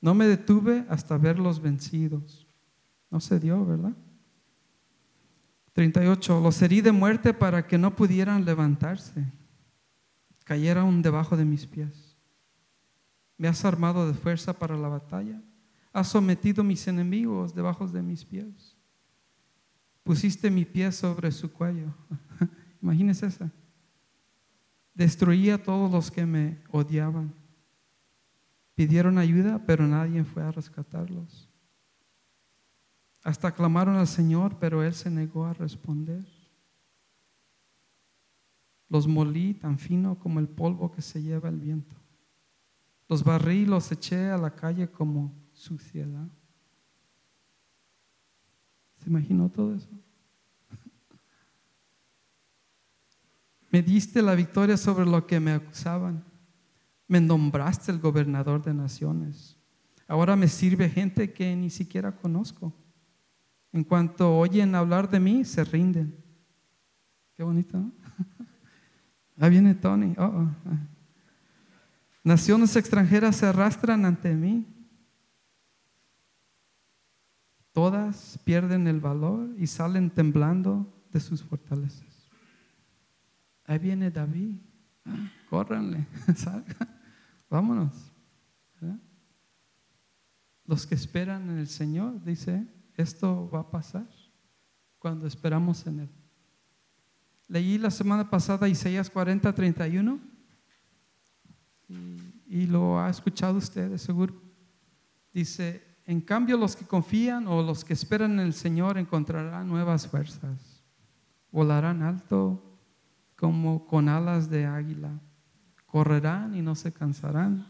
No 0.00 0.14
me 0.14 0.28
detuve 0.28 0.84
hasta 0.88 1.18
verlos 1.18 1.60
vencidos. 1.60 2.46
No 3.10 3.18
se 3.18 3.40
dio, 3.40 3.64
¿verdad? 3.64 3.96
38. 5.72 6.40
Los 6.40 6.60
herí 6.60 6.82
de 6.82 6.92
muerte 6.92 7.32
para 7.32 7.66
que 7.66 7.78
no 7.78 7.96
pudieran 7.96 8.44
levantarse. 8.44 9.24
Cayeron 10.44 11.02
debajo 11.02 11.36
de 11.36 11.44
mis 11.44 11.66
pies. 11.66 12.07
Me 13.38 13.48
has 13.48 13.64
armado 13.64 14.06
de 14.06 14.14
fuerza 14.14 14.52
para 14.52 14.76
la 14.76 14.88
batalla. 14.88 15.40
Has 15.92 16.08
sometido 16.08 16.62
mis 16.64 16.86
enemigos 16.88 17.54
debajo 17.54 17.86
de 17.86 18.02
mis 18.02 18.24
pies. 18.24 18.76
Pusiste 20.02 20.50
mi 20.50 20.64
pie 20.64 20.90
sobre 20.90 21.30
su 21.30 21.50
cuello. 21.52 21.94
Imagínese 22.82 23.26
esa. 23.26 23.50
Destruí 24.92 25.50
a 25.50 25.62
todos 25.62 25.90
los 25.90 26.10
que 26.10 26.26
me 26.26 26.60
odiaban. 26.70 27.32
Pidieron 28.74 29.18
ayuda, 29.18 29.64
pero 29.64 29.86
nadie 29.86 30.24
fue 30.24 30.42
a 30.42 30.50
rescatarlos. 30.50 31.48
Hasta 33.22 33.52
clamaron 33.52 33.96
al 33.96 34.08
Señor, 34.08 34.58
pero 34.58 34.82
Él 34.82 34.94
se 34.94 35.10
negó 35.10 35.46
a 35.46 35.52
responder. 35.52 36.26
Los 38.88 39.06
molí 39.06 39.54
tan 39.54 39.78
fino 39.78 40.18
como 40.18 40.40
el 40.40 40.48
polvo 40.48 40.90
que 40.90 41.02
se 41.02 41.22
lleva 41.22 41.48
el 41.48 41.60
viento. 41.60 41.96
Los 43.08 43.24
barrí 43.24 43.64
los 43.64 43.90
eché 43.90 44.30
a 44.30 44.36
la 44.36 44.54
calle 44.54 44.90
como 44.90 45.34
suciedad. 45.52 46.28
¿Se 48.96 49.08
imaginó 49.08 49.48
todo 49.48 49.74
eso? 49.74 49.88
Me 53.70 53.82
diste 53.82 54.20
la 54.20 54.34
victoria 54.34 54.76
sobre 54.76 55.06
lo 55.06 55.26
que 55.26 55.40
me 55.40 55.52
acusaban. 55.52 56.24
Me 57.06 57.20
nombraste 57.20 57.90
el 57.90 57.98
gobernador 57.98 58.62
de 58.62 58.74
naciones. 58.74 59.56
Ahora 60.06 60.36
me 60.36 60.48
sirve 60.48 60.88
gente 60.88 61.32
que 61.32 61.54
ni 61.56 61.70
siquiera 61.70 62.16
conozco. 62.16 62.74
En 63.72 63.84
cuanto 63.84 64.38
oyen 64.38 64.74
hablar 64.74 65.08
de 65.08 65.20
mí, 65.20 65.44
se 65.44 65.64
rinden. 65.64 66.14
Qué 67.34 67.42
bonito, 67.42 67.78
¿no? 67.78 67.92
Ahí 69.38 69.50
viene 69.50 69.74
Tony. 69.74 70.14
Oh, 70.18 70.24
oh, 70.24 70.50
oh. 70.66 70.97
Naciones 72.28 72.76
extranjeras 72.76 73.36
se 73.36 73.46
arrastran 73.46 74.04
ante 74.04 74.34
mí. 74.34 74.66
Todas 77.72 78.38
pierden 78.44 78.86
el 78.86 79.00
valor 79.00 79.54
y 79.56 79.66
salen 79.66 80.10
temblando 80.10 81.06
de 81.10 81.20
sus 81.20 81.42
fortalezas. 81.42 82.28
Ahí 83.64 83.78
viene 83.78 84.10
David. 84.10 84.56
Córranle, 85.48 86.06
salgan, 86.36 87.00
vámonos. 87.48 88.12
Los 90.66 90.86
que 90.86 90.96
esperan 90.96 91.48
en 91.48 91.56
el 91.56 91.68
Señor, 91.68 92.22
dice, 92.24 92.68
esto 92.96 93.48
va 93.48 93.60
a 93.60 93.70
pasar 93.70 94.06
cuando 94.98 95.26
esperamos 95.26 95.86
en 95.86 96.00
Él. 96.00 96.10
Leí 97.46 97.78
la 97.78 97.90
semana 97.90 98.28
pasada 98.28 98.68
Isaías 98.68 99.08
40, 99.08 99.54
31 99.54 100.37
y, 101.88 102.66
lo 102.66 103.00
ha 103.00 103.08
escuchado 103.08 103.58
usted 103.58 103.96
seguro. 103.96 104.34
Dice, 105.32 105.82
en 106.04 106.20
cambio 106.20 106.56
los 106.56 106.76
que 106.76 106.86
confían 106.86 107.46
o 107.46 107.62
los 107.62 107.84
que 107.84 107.92
esperan 107.92 108.32
en 108.32 108.40
el 108.40 108.54
Señor 108.54 108.98
encontrarán 108.98 109.68
nuevas 109.68 110.06
fuerzas. 110.06 110.82
Volarán 111.50 112.02
alto 112.02 112.62
como 113.36 113.86
con 113.86 114.08
alas 114.08 114.50
de 114.50 114.66
águila. 114.66 115.18
Correrán 115.86 116.54
y 116.54 116.62
no 116.62 116.74
se 116.74 116.92
cansarán. 116.92 117.66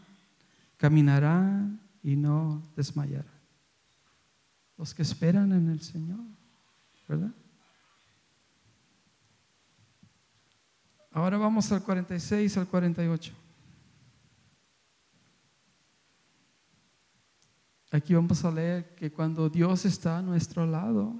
Caminarán 0.77 1.79
y 2.03 2.15
no 2.15 2.63
desmayarán. 2.75 3.39
Los 4.77 4.93
que 4.93 5.01
esperan 5.01 5.51
en 5.51 5.69
el 5.69 5.81
Señor, 5.81 6.19
¿verdad? 7.07 7.31
Ahora 11.11 11.37
vamos 11.37 11.71
al 11.71 11.83
46 11.83 12.57
al 12.57 12.67
48. 12.67 13.33
Aquí 17.91 18.13
vamos 18.13 18.45
a 18.45 18.51
leer 18.51 18.93
que 18.95 19.11
cuando 19.11 19.49
Dios 19.49 19.83
está 19.85 20.19
a 20.19 20.21
nuestro 20.21 20.65
lado, 20.65 21.19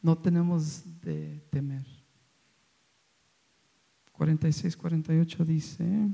no 0.00 0.16
tenemos 0.16 1.00
de 1.00 1.40
temer. 1.50 1.84
46, 4.12 4.76
48 4.76 5.44
dice, 5.44 6.08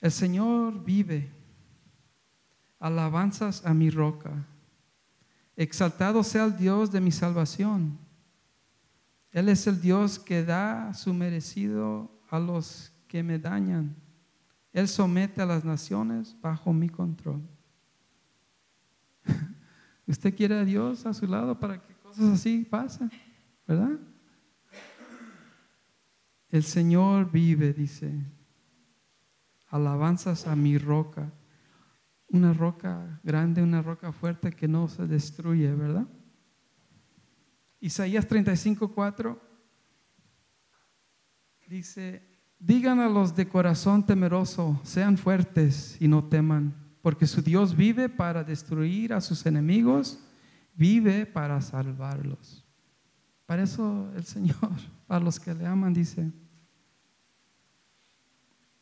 el 0.00 0.10
Señor 0.10 0.82
vive, 0.82 1.30
alabanzas 2.78 3.64
a 3.64 3.72
mi 3.72 3.90
roca, 3.90 4.46
exaltado 5.56 6.24
sea 6.24 6.44
el 6.44 6.56
Dios 6.56 6.90
de 6.90 7.00
mi 7.00 7.12
salvación. 7.12 7.98
Él 9.30 9.48
es 9.48 9.66
el 9.66 9.80
Dios 9.80 10.18
que 10.18 10.44
da 10.44 10.92
su 10.94 11.14
merecido 11.14 12.10
a 12.30 12.38
los 12.38 12.92
que 13.06 13.22
me 13.22 13.38
dañan. 13.38 14.03
Él 14.74 14.88
somete 14.88 15.40
a 15.40 15.46
las 15.46 15.64
naciones 15.64 16.36
bajo 16.42 16.72
mi 16.72 16.90
control. 16.90 17.40
Usted 20.06 20.34
quiere 20.34 20.58
a 20.58 20.64
Dios 20.64 21.06
a 21.06 21.14
su 21.14 21.26
lado 21.26 21.58
para 21.58 21.80
que 21.80 21.94
cosas 21.94 22.24
así 22.24 22.66
pasen, 22.68 23.10
¿verdad? 23.66 23.98
El 26.50 26.64
Señor 26.64 27.30
vive, 27.30 27.72
dice. 27.72 28.12
Alabanzas 29.68 30.46
a 30.46 30.56
mi 30.56 30.76
roca. 30.76 31.32
Una 32.28 32.52
roca 32.52 33.20
grande, 33.22 33.62
una 33.62 33.80
roca 33.80 34.12
fuerte 34.12 34.52
que 34.52 34.68
no 34.68 34.88
se 34.88 35.06
destruye, 35.06 35.72
¿verdad? 35.72 36.06
Isaías 37.80 38.26
35, 38.26 38.92
4 38.92 39.40
dice, 41.68 42.33
digan 42.64 42.98
a 43.00 43.08
los 43.08 43.36
de 43.36 43.46
corazón 43.46 44.04
temeroso, 44.04 44.80
sean 44.84 45.18
fuertes 45.18 45.96
y 46.00 46.08
no 46.08 46.24
teman, 46.24 46.74
porque 47.02 47.26
su 47.26 47.42
Dios 47.42 47.76
vive 47.76 48.08
para 48.08 48.42
destruir 48.42 49.12
a 49.12 49.20
sus 49.20 49.44
enemigos, 49.44 50.18
vive 50.74 51.26
para 51.26 51.60
salvarlos. 51.60 52.64
Para 53.44 53.64
eso 53.64 54.10
el 54.16 54.24
Señor, 54.24 54.70
para 55.06 55.22
los 55.22 55.38
que 55.38 55.54
le 55.54 55.66
aman, 55.66 55.92
dice, 55.92 56.32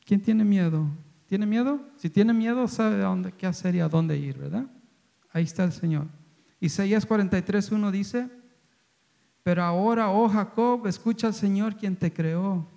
¿quién 0.04 0.20
tiene 0.20 0.44
miedo? 0.44 0.86
¿Tiene 1.26 1.46
miedo? 1.46 1.80
Si 1.96 2.08
tiene 2.08 2.32
miedo, 2.32 2.68
sabe 2.68 2.98
dónde, 2.98 3.32
qué 3.32 3.46
hacer 3.46 3.74
y 3.74 3.80
a 3.80 3.88
dónde 3.88 4.16
ir, 4.16 4.38
¿verdad? 4.38 4.66
Ahí 5.32 5.44
está 5.44 5.64
el 5.64 5.72
Señor. 5.72 6.06
Isaías 6.60 7.04
43, 7.04 7.72
1 7.72 7.90
dice, 7.90 8.30
pero 9.42 9.64
ahora, 9.64 10.10
oh 10.10 10.28
Jacob, 10.28 10.86
escucha 10.86 11.26
al 11.26 11.34
Señor 11.34 11.74
quien 11.74 11.96
te 11.96 12.12
creó. 12.12 12.68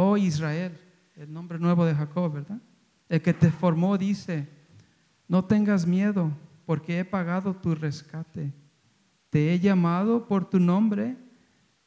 Oh 0.00 0.16
Israel, 0.16 0.78
el 1.16 1.32
nombre 1.32 1.58
nuevo 1.58 1.84
de 1.84 1.92
Jacob, 1.92 2.32
¿verdad? 2.32 2.62
El 3.08 3.20
que 3.20 3.34
te 3.34 3.50
formó 3.50 3.98
dice, 3.98 4.48
no 5.26 5.44
tengas 5.44 5.88
miedo, 5.88 6.30
porque 6.66 7.00
he 7.00 7.04
pagado 7.04 7.52
tu 7.52 7.74
rescate. 7.74 8.54
Te 9.28 9.52
he 9.52 9.58
llamado 9.58 10.28
por 10.28 10.48
tu 10.48 10.60
nombre. 10.60 11.16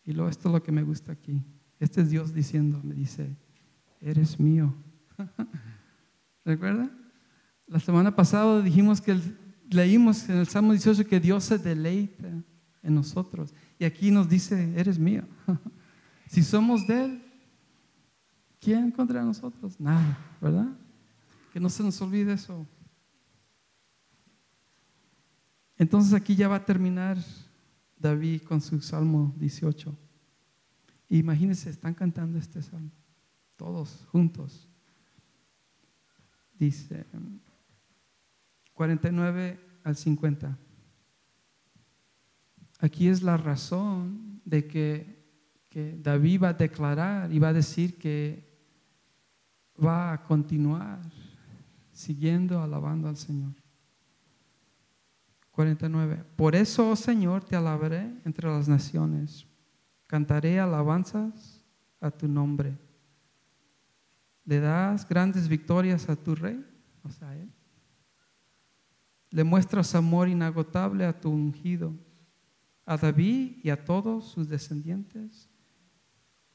Y 0.04 0.12
luego 0.12 0.30
esto 0.30 0.50
es 0.50 0.54
lo 0.54 0.62
que 0.62 0.74
me 0.74 0.84
gusta 0.84 1.14
aquí. 1.14 1.42
Este 1.80 2.02
es 2.02 2.10
Dios 2.10 2.34
diciendo, 2.34 2.82
me 2.84 2.96
dice, 2.96 3.34
eres 4.02 4.38
mío. 4.38 4.76
¿Recuerda? 6.44 6.92
La 7.66 7.80
semana 7.80 8.14
pasada 8.14 8.62
dijimos 8.62 9.00
que 9.00 9.18
leímos 9.70 10.28
en 10.28 10.36
el 10.36 10.48
Salmo 10.48 10.74
18 10.74 11.08
que 11.08 11.22
Dios 11.22 11.46
se 11.46 11.58
deleita 11.58 12.28
en 12.28 12.94
nosotros. 12.94 13.54
Y 13.80 13.86
aquí 13.86 14.12
nos 14.12 14.28
dice, 14.28 14.74
eres 14.76 15.00
mío. 15.00 15.24
si 16.28 16.44
somos 16.44 16.86
de 16.88 17.06
Él, 17.06 17.31
¿quién 18.62 18.92
contra 18.92 19.22
nosotros? 19.24 19.78
Nada, 19.78 20.18
¿verdad? 20.40 20.70
Que 21.52 21.60
no 21.60 21.70
se 21.70 21.84
nos 21.84 22.00
olvide 22.02 22.32
eso. 22.32 22.66
Entonces 25.78 26.14
aquí 26.14 26.36
ya 26.36 26.48
va 26.48 26.58
a 26.58 26.66
terminar 26.66 27.18
David 27.98 28.44
con 28.44 28.62
su 28.62 28.80
Salmo 28.82 29.34
18. 29.38 29.94
Imagínense, 31.10 31.70
están 31.70 31.94
cantando 31.94 32.38
este 32.38 32.62
salmo, 32.62 32.92
todos 33.58 34.08
juntos. 34.12 34.70
Dice 36.58 37.06
49 38.74 39.60
al 39.84 39.96
50. 39.96 40.58
Aquí 42.80 43.08
es 43.08 43.22
la 43.22 43.38
razón 43.38 44.42
de 44.46 44.68
que, 44.68 45.22
David 46.04 46.42
va 46.44 46.50
a 46.50 46.54
declarar 46.54 47.32
y 47.32 47.40
va 47.40 47.50
a 47.50 47.54
decir 47.54 47.98
que 47.98 48.51
va 49.84 50.14
a 50.14 50.24
continuar 50.24 51.00
siguiendo, 51.92 52.62
alabando 52.62 53.08
al 53.08 53.18
Señor. 53.18 53.54
49. 55.52 56.24
Por 56.36 56.56
eso, 56.56 56.92
oh 56.92 56.96
Señor, 56.96 57.44
te 57.44 57.56
alabaré 57.56 58.14
entre 58.26 58.50
las 58.50 58.68
naciones. 58.68 59.46
Cantaré 60.08 60.60
alabanzas 60.60 61.64
a 62.00 62.10
tu 62.10 62.28
nombre. 62.28 62.78
Le 64.46 64.60
das 64.60 65.08
grandes 65.08 65.48
victorias 65.48 66.10
a 66.10 66.16
tu 66.16 66.36
rey, 66.36 66.66
o 67.04 67.10
sea, 67.10 67.36
él. 67.36 67.52
Le 69.30 69.44
muestras 69.44 69.94
amor 69.96 70.28
inagotable 70.28 71.06
a 71.06 71.20
tu 71.20 71.30
ungido 71.30 71.94
a 72.86 72.98
David 72.98 73.58
y 73.64 73.70
a 73.70 73.84
todos 73.84 74.26
sus 74.26 74.50
descendientes 74.50 75.50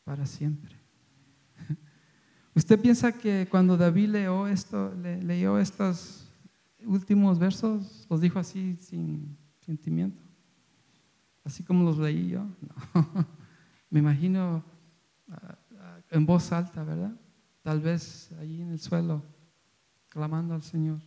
para 0.04 0.26
siempre. 0.26 0.75
¿Usted 2.56 2.80
piensa 2.80 3.12
que 3.12 3.46
cuando 3.48 3.76
David 3.76 4.08
leyó, 4.08 4.48
esto, 4.48 4.92
leyó 5.22 5.58
estos 5.58 6.26
últimos 6.84 7.38
versos, 7.38 8.06
los 8.10 8.20
dijo 8.20 8.40
así 8.40 8.76
sin 8.80 9.36
sentimiento? 9.60 10.20
Así 11.44 11.62
como 11.62 11.84
los 11.84 11.98
leí 11.98 12.30
yo. 12.30 12.44
Me 13.90 14.00
imagino 14.00 14.64
ah, 15.30 15.58
ah, 15.78 15.98
en 16.10 16.26
voz 16.26 16.50
alta, 16.50 16.82
¿verdad? 16.82 17.14
tal 17.66 17.80
vez 17.80 18.30
ahí 18.38 18.62
en 18.62 18.70
el 18.70 18.78
suelo, 18.78 19.24
clamando 20.08 20.54
al 20.54 20.62
Señor. 20.62 21.00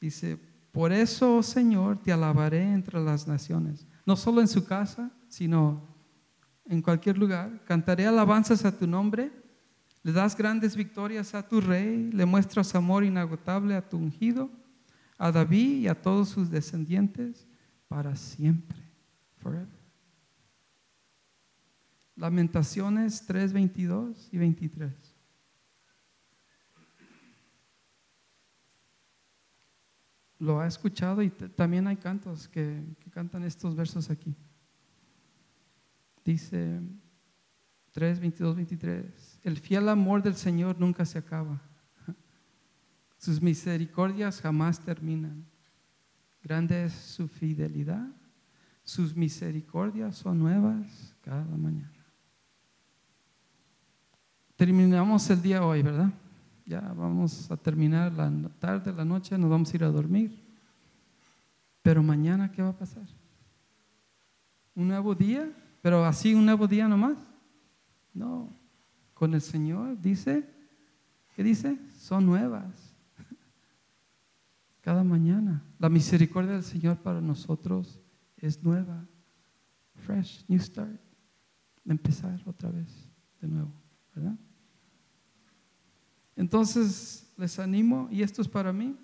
Dice, 0.00 0.36
por 0.72 0.90
eso, 0.90 1.44
Señor, 1.44 2.02
te 2.02 2.12
alabaré 2.12 2.64
entre 2.72 3.00
las 3.00 3.28
naciones, 3.28 3.86
no 4.04 4.16
solo 4.16 4.40
en 4.40 4.48
su 4.48 4.64
casa, 4.64 5.12
sino 5.28 5.80
en 6.64 6.82
cualquier 6.82 7.18
lugar. 7.18 7.62
Cantaré 7.64 8.04
alabanzas 8.04 8.64
a 8.64 8.76
tu 8.76 8.88
nombre, 8.88 9.30
le 10.06 10.12
das 10.12 10.36
grandes 10.36 10.76
victorias 10.76 11.34
a 11.34 11.42
tu 11.42 11.60
rey, 11.60 12.12
le 12.12 12.24
muestras 12.24 12.76
amor 12.76 13.02
inagotable 13.02 13.74
a 13.74 13.82
tu 13.82 13.96
ungido, 13.96 14.48
a 15.18 15.32
David 15.32 15.80
y 15.80 15.88
a 15.88 16.00
todos 16.00 16.28
sus 16.28 16.48
descendientes 16.48 17.44
para 17.88 18.14
siempre, 18.14 18.78
forever. 19.38 19.66
Lamentaciones 22.14 23.26
3, 23.26 23.52
22 23.52 24.28
y 24.30 24.38
23. 24.38 24.92
Lo 30.38 30.60
ha 30.60 30.68
escuchado 30.68 31.20
y 31.20 31.30
también 31.30 31.88
hay 31.88 31.96
cantos 31.96 32.46
que, 32.46 32.80
que 33.00 33.10
cantan 33.10 33.42
estos 33.42 33.74
versos 33.74 34.08
aquí. 34.08 34.36
Dice 36.24 36.80
3, 37.90 38.20
22, 38.20 38.54
23. 38.54 39.35
El 39.46 39.58
fiel 39.58 39.88
amor 39.88 40.24
del 40.24 40.34
Señor 40.34 40.80
nunca 40.80 41.04
se 41.04 41.18
acaba. 41.18 41.62
Sus 43.16 43.40
misericordias 43.40 44.40
jamás 44.40 44.80
terminan. 44.80 45.46
Grande 46.42 46.86
es 46.86 46.92
su 46.92 47.28
fidelidad. 47.28 48.08
Sus 48.82 49.14
misericordias 49.14 50.16
son 50.16 50.40
nuevas 50.40 51.14
cada 51.20 51.44
mañana. 51.44 51.92
Terminamos 54.56 55.30
el 55.30 55.40
día 55.40 55.64
hoy, 55.64 55.80
¿verdad? 55.80 56.10
Ya 56.64 56.80
vamos 56.80 57.48
a 57.48 57.56
terminar 57.56 58.12
la 58.14 58.28
tarde, 58.58 58.92
la 58.92 59.04
noche, 59.04 59.38
nos 59.38 59.48
vamos 59.48 59.72
a 59.72 59.76
ir 59.76 59.84
a 59.84 59.92
dormir. 59.92 60.44
Pero 61.82 62.02
mañana, 62.02 62.50
¿qué 62.50 62.62
va 62.62 62.70
a 62.70 62.76
pasar? 62.76 63.06
¿Un 64.74 64.88
nuevo 64.88 65.14
día? 65.14 65.48
¿Pero 65.82 66.04
así 66.04 66.34
un 66.34 66.44
nuevo 66.44 66.66
día 66.66 66.88
nomás? 66.88 67.16
No. 68.12 68.55
Con 69.16 69.32
el 69.32 69.40
Señor 69.40 69.98
dice, 69.98 70.46
¿qué 71.34 71.42
dice? 71.42 71.78
Son 71.96 72.26
nuevas. 72.26 72.94
Cada 74.82 75.02
mañana. 75.02 75.64
La 75.78 75.88
misericordia 75.88 76.52
del 76.52 76.62
Señor 76.62 76.98
para 76.98 77.22
nosotros 77.22 77.98
es 78.36 78.62
nueva. 78.62 79.06
Fresh, 79.94 80.44
new 80.48 80.60
start. 80.60 81.00
Empezar 81.86 82.38
otra 82.44 82.70
vez 82.70 83.08
de 83.40 83.48
nuevo, 83.48 83.72
¿verdad? 84.14 84.36
Entonces 86.36 87.32
les 87.38 87.58
animo, 87.58 88.08
y 88.10 88.20
esto 88.20 88.42
es 88.42 88.48
para 88.48 88.70
mí, 88.70 88.98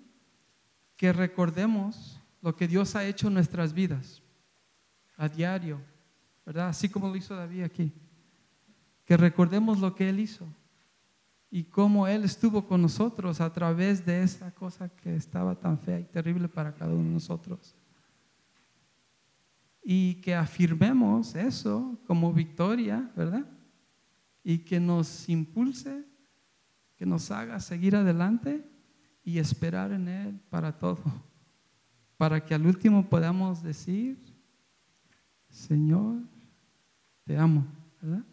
que 0.95 1.11
recordemos 1.11 2.21
lo 2.39 2.55
que 2.55 2.67
Dios 2.67 2.95
ha 2.95 3.03
hecho 3.03 3.29
en 3.29 3.33
nuestras 3.33 3.73
vidas 3.73 4.21
a 5.17 5.27
diario, 5.27 5.81
¿verdad? 6.45 6.67
Así 6.67 6.87
como 6.87 7.07
lo 7.07 7.15
hizo 7.15 7.35
David 7.35 7.63
aquí. 7.63 7.91
Que 9.05 9.17
recordemos 9.17 9.79
lo 9.79 9.95
que 9.95 10.09
Él 10.09 10.19
hizo 10.19 10.47
y 11.49 11.65
cómo 11.65 12.07
Él 12.07 12.23
estuvo 12.23 12.65
con 12.65 12.81
nosotros 12.81 13.41
a 13.41 13.51
través 13.51 14.05
de 14.05 14.23
esa 14.23 14.51
cosa 14.51 14.89
que 14.89 15.15
estaba 15.15 15.55
tan 15.55 15.77
fea 15.77 15.99
y 15.99 16.05
terrible 16.05 16.47
para 16.47 16.73
cada 16.73 16.93
uno 16.93 17.03
de 17.03 17.13
nosotros. 17.13 17.75
Y 19.83 20.15
que 20.21 20.33
afirmemos 20.33 21.35
eso 21.35 21.99
como 22.07 22.31
victoria, 22.33 23.11
¿verdad? 23.15 23.45
Y 24.43 24.59
que 24.59 24.79
nos 24.79 25.27
impulse 25.29 26.05
que 27.03 27.05
nos 27.05 27.31
haga 27.31 27.59
seguir 27.59 27.97
adelante 27.97 28.65
y 29.23 29.37
esperar 29.37 29.91
en 29.91 30.07
Él 30.07 30.39
para 30.49 30.77
todo, 30.77 31.03
para 32.17 32.43
que 32.43 32.53
al 32.53 32.65
último 32.65 33.09
podamos 33.09 33.61
decir, 33.61 34.17
Señor, 35.49 36.21
te 37.25 37.37
amo, 37.37 37.65
¿verdad? 38.01 38.23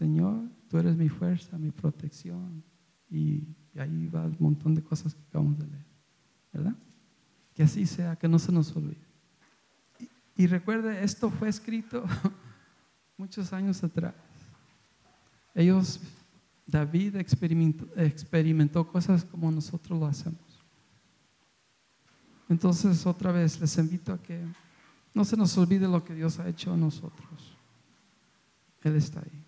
Señor, 0.00 0.48
tú 0.70 0.78
eres 0.78 0.96
mi 0.96 1.10
fuerza, 1.10 1.58
mi 1.58 1.70
protección. 1.70 2.64
Y, 3.10 3.46
ahí 3.76 4.08
va 4.08 4.24
el 4.24 4.34
montón 4.38 4.74
de 4.74 4.82
cosas 4.82 5.14
que 5.14 5.20
acabamos 5.28 5.58
de 5.58 5.66
leer, 5.66 5.86
¿verdad? 6.52 6.74
Que 7.54 7.62
así 7.62 7.86
sea, 7.86 8.16
que 8.16 8.26
no 8.26 8.38
se 8.38 8.50
nos 8.50 8.74
olvide. 8.74 9.06
Y, 10.36 10.46
recuerde, 10.46 11.04
esto 11.04 11.28
fue 11.28 11.50
escrito 11.50 12.02
muchos 13.18 13.52
años 13.52 13.84
atrás. 13.84 14.14
Ellos 15.54 16.00
David 16.66 17.16
experimentó, 17.16 18.88
cosas 18.88 19.22
como 19.22 19.50
nosotros 19.52 20.00
lo 20.00 20.06
hacemos. 20.06 20.64
Entonces, 22.48 23.04
otra 23.04 23.32
vez 23.32 23.60
les 23.60 23.76
invito 23.76 24.14
a 24.14 24.22
que 24.22 24.42
no 25.12 25.26
se 25.26 25.36
nos 25.36 25.58
olvide 25.58 25.86
lo 25.86 26.02
que 26.02 26.14
Dios 26.14 26.38
ha 26.38 26.48
hecho 26.48 26.72
a 26.72 26.76
nosotros. 26.76 27.58
Él 28.82 28.96
está 28.96 29.20
ahí. 29.20 29.44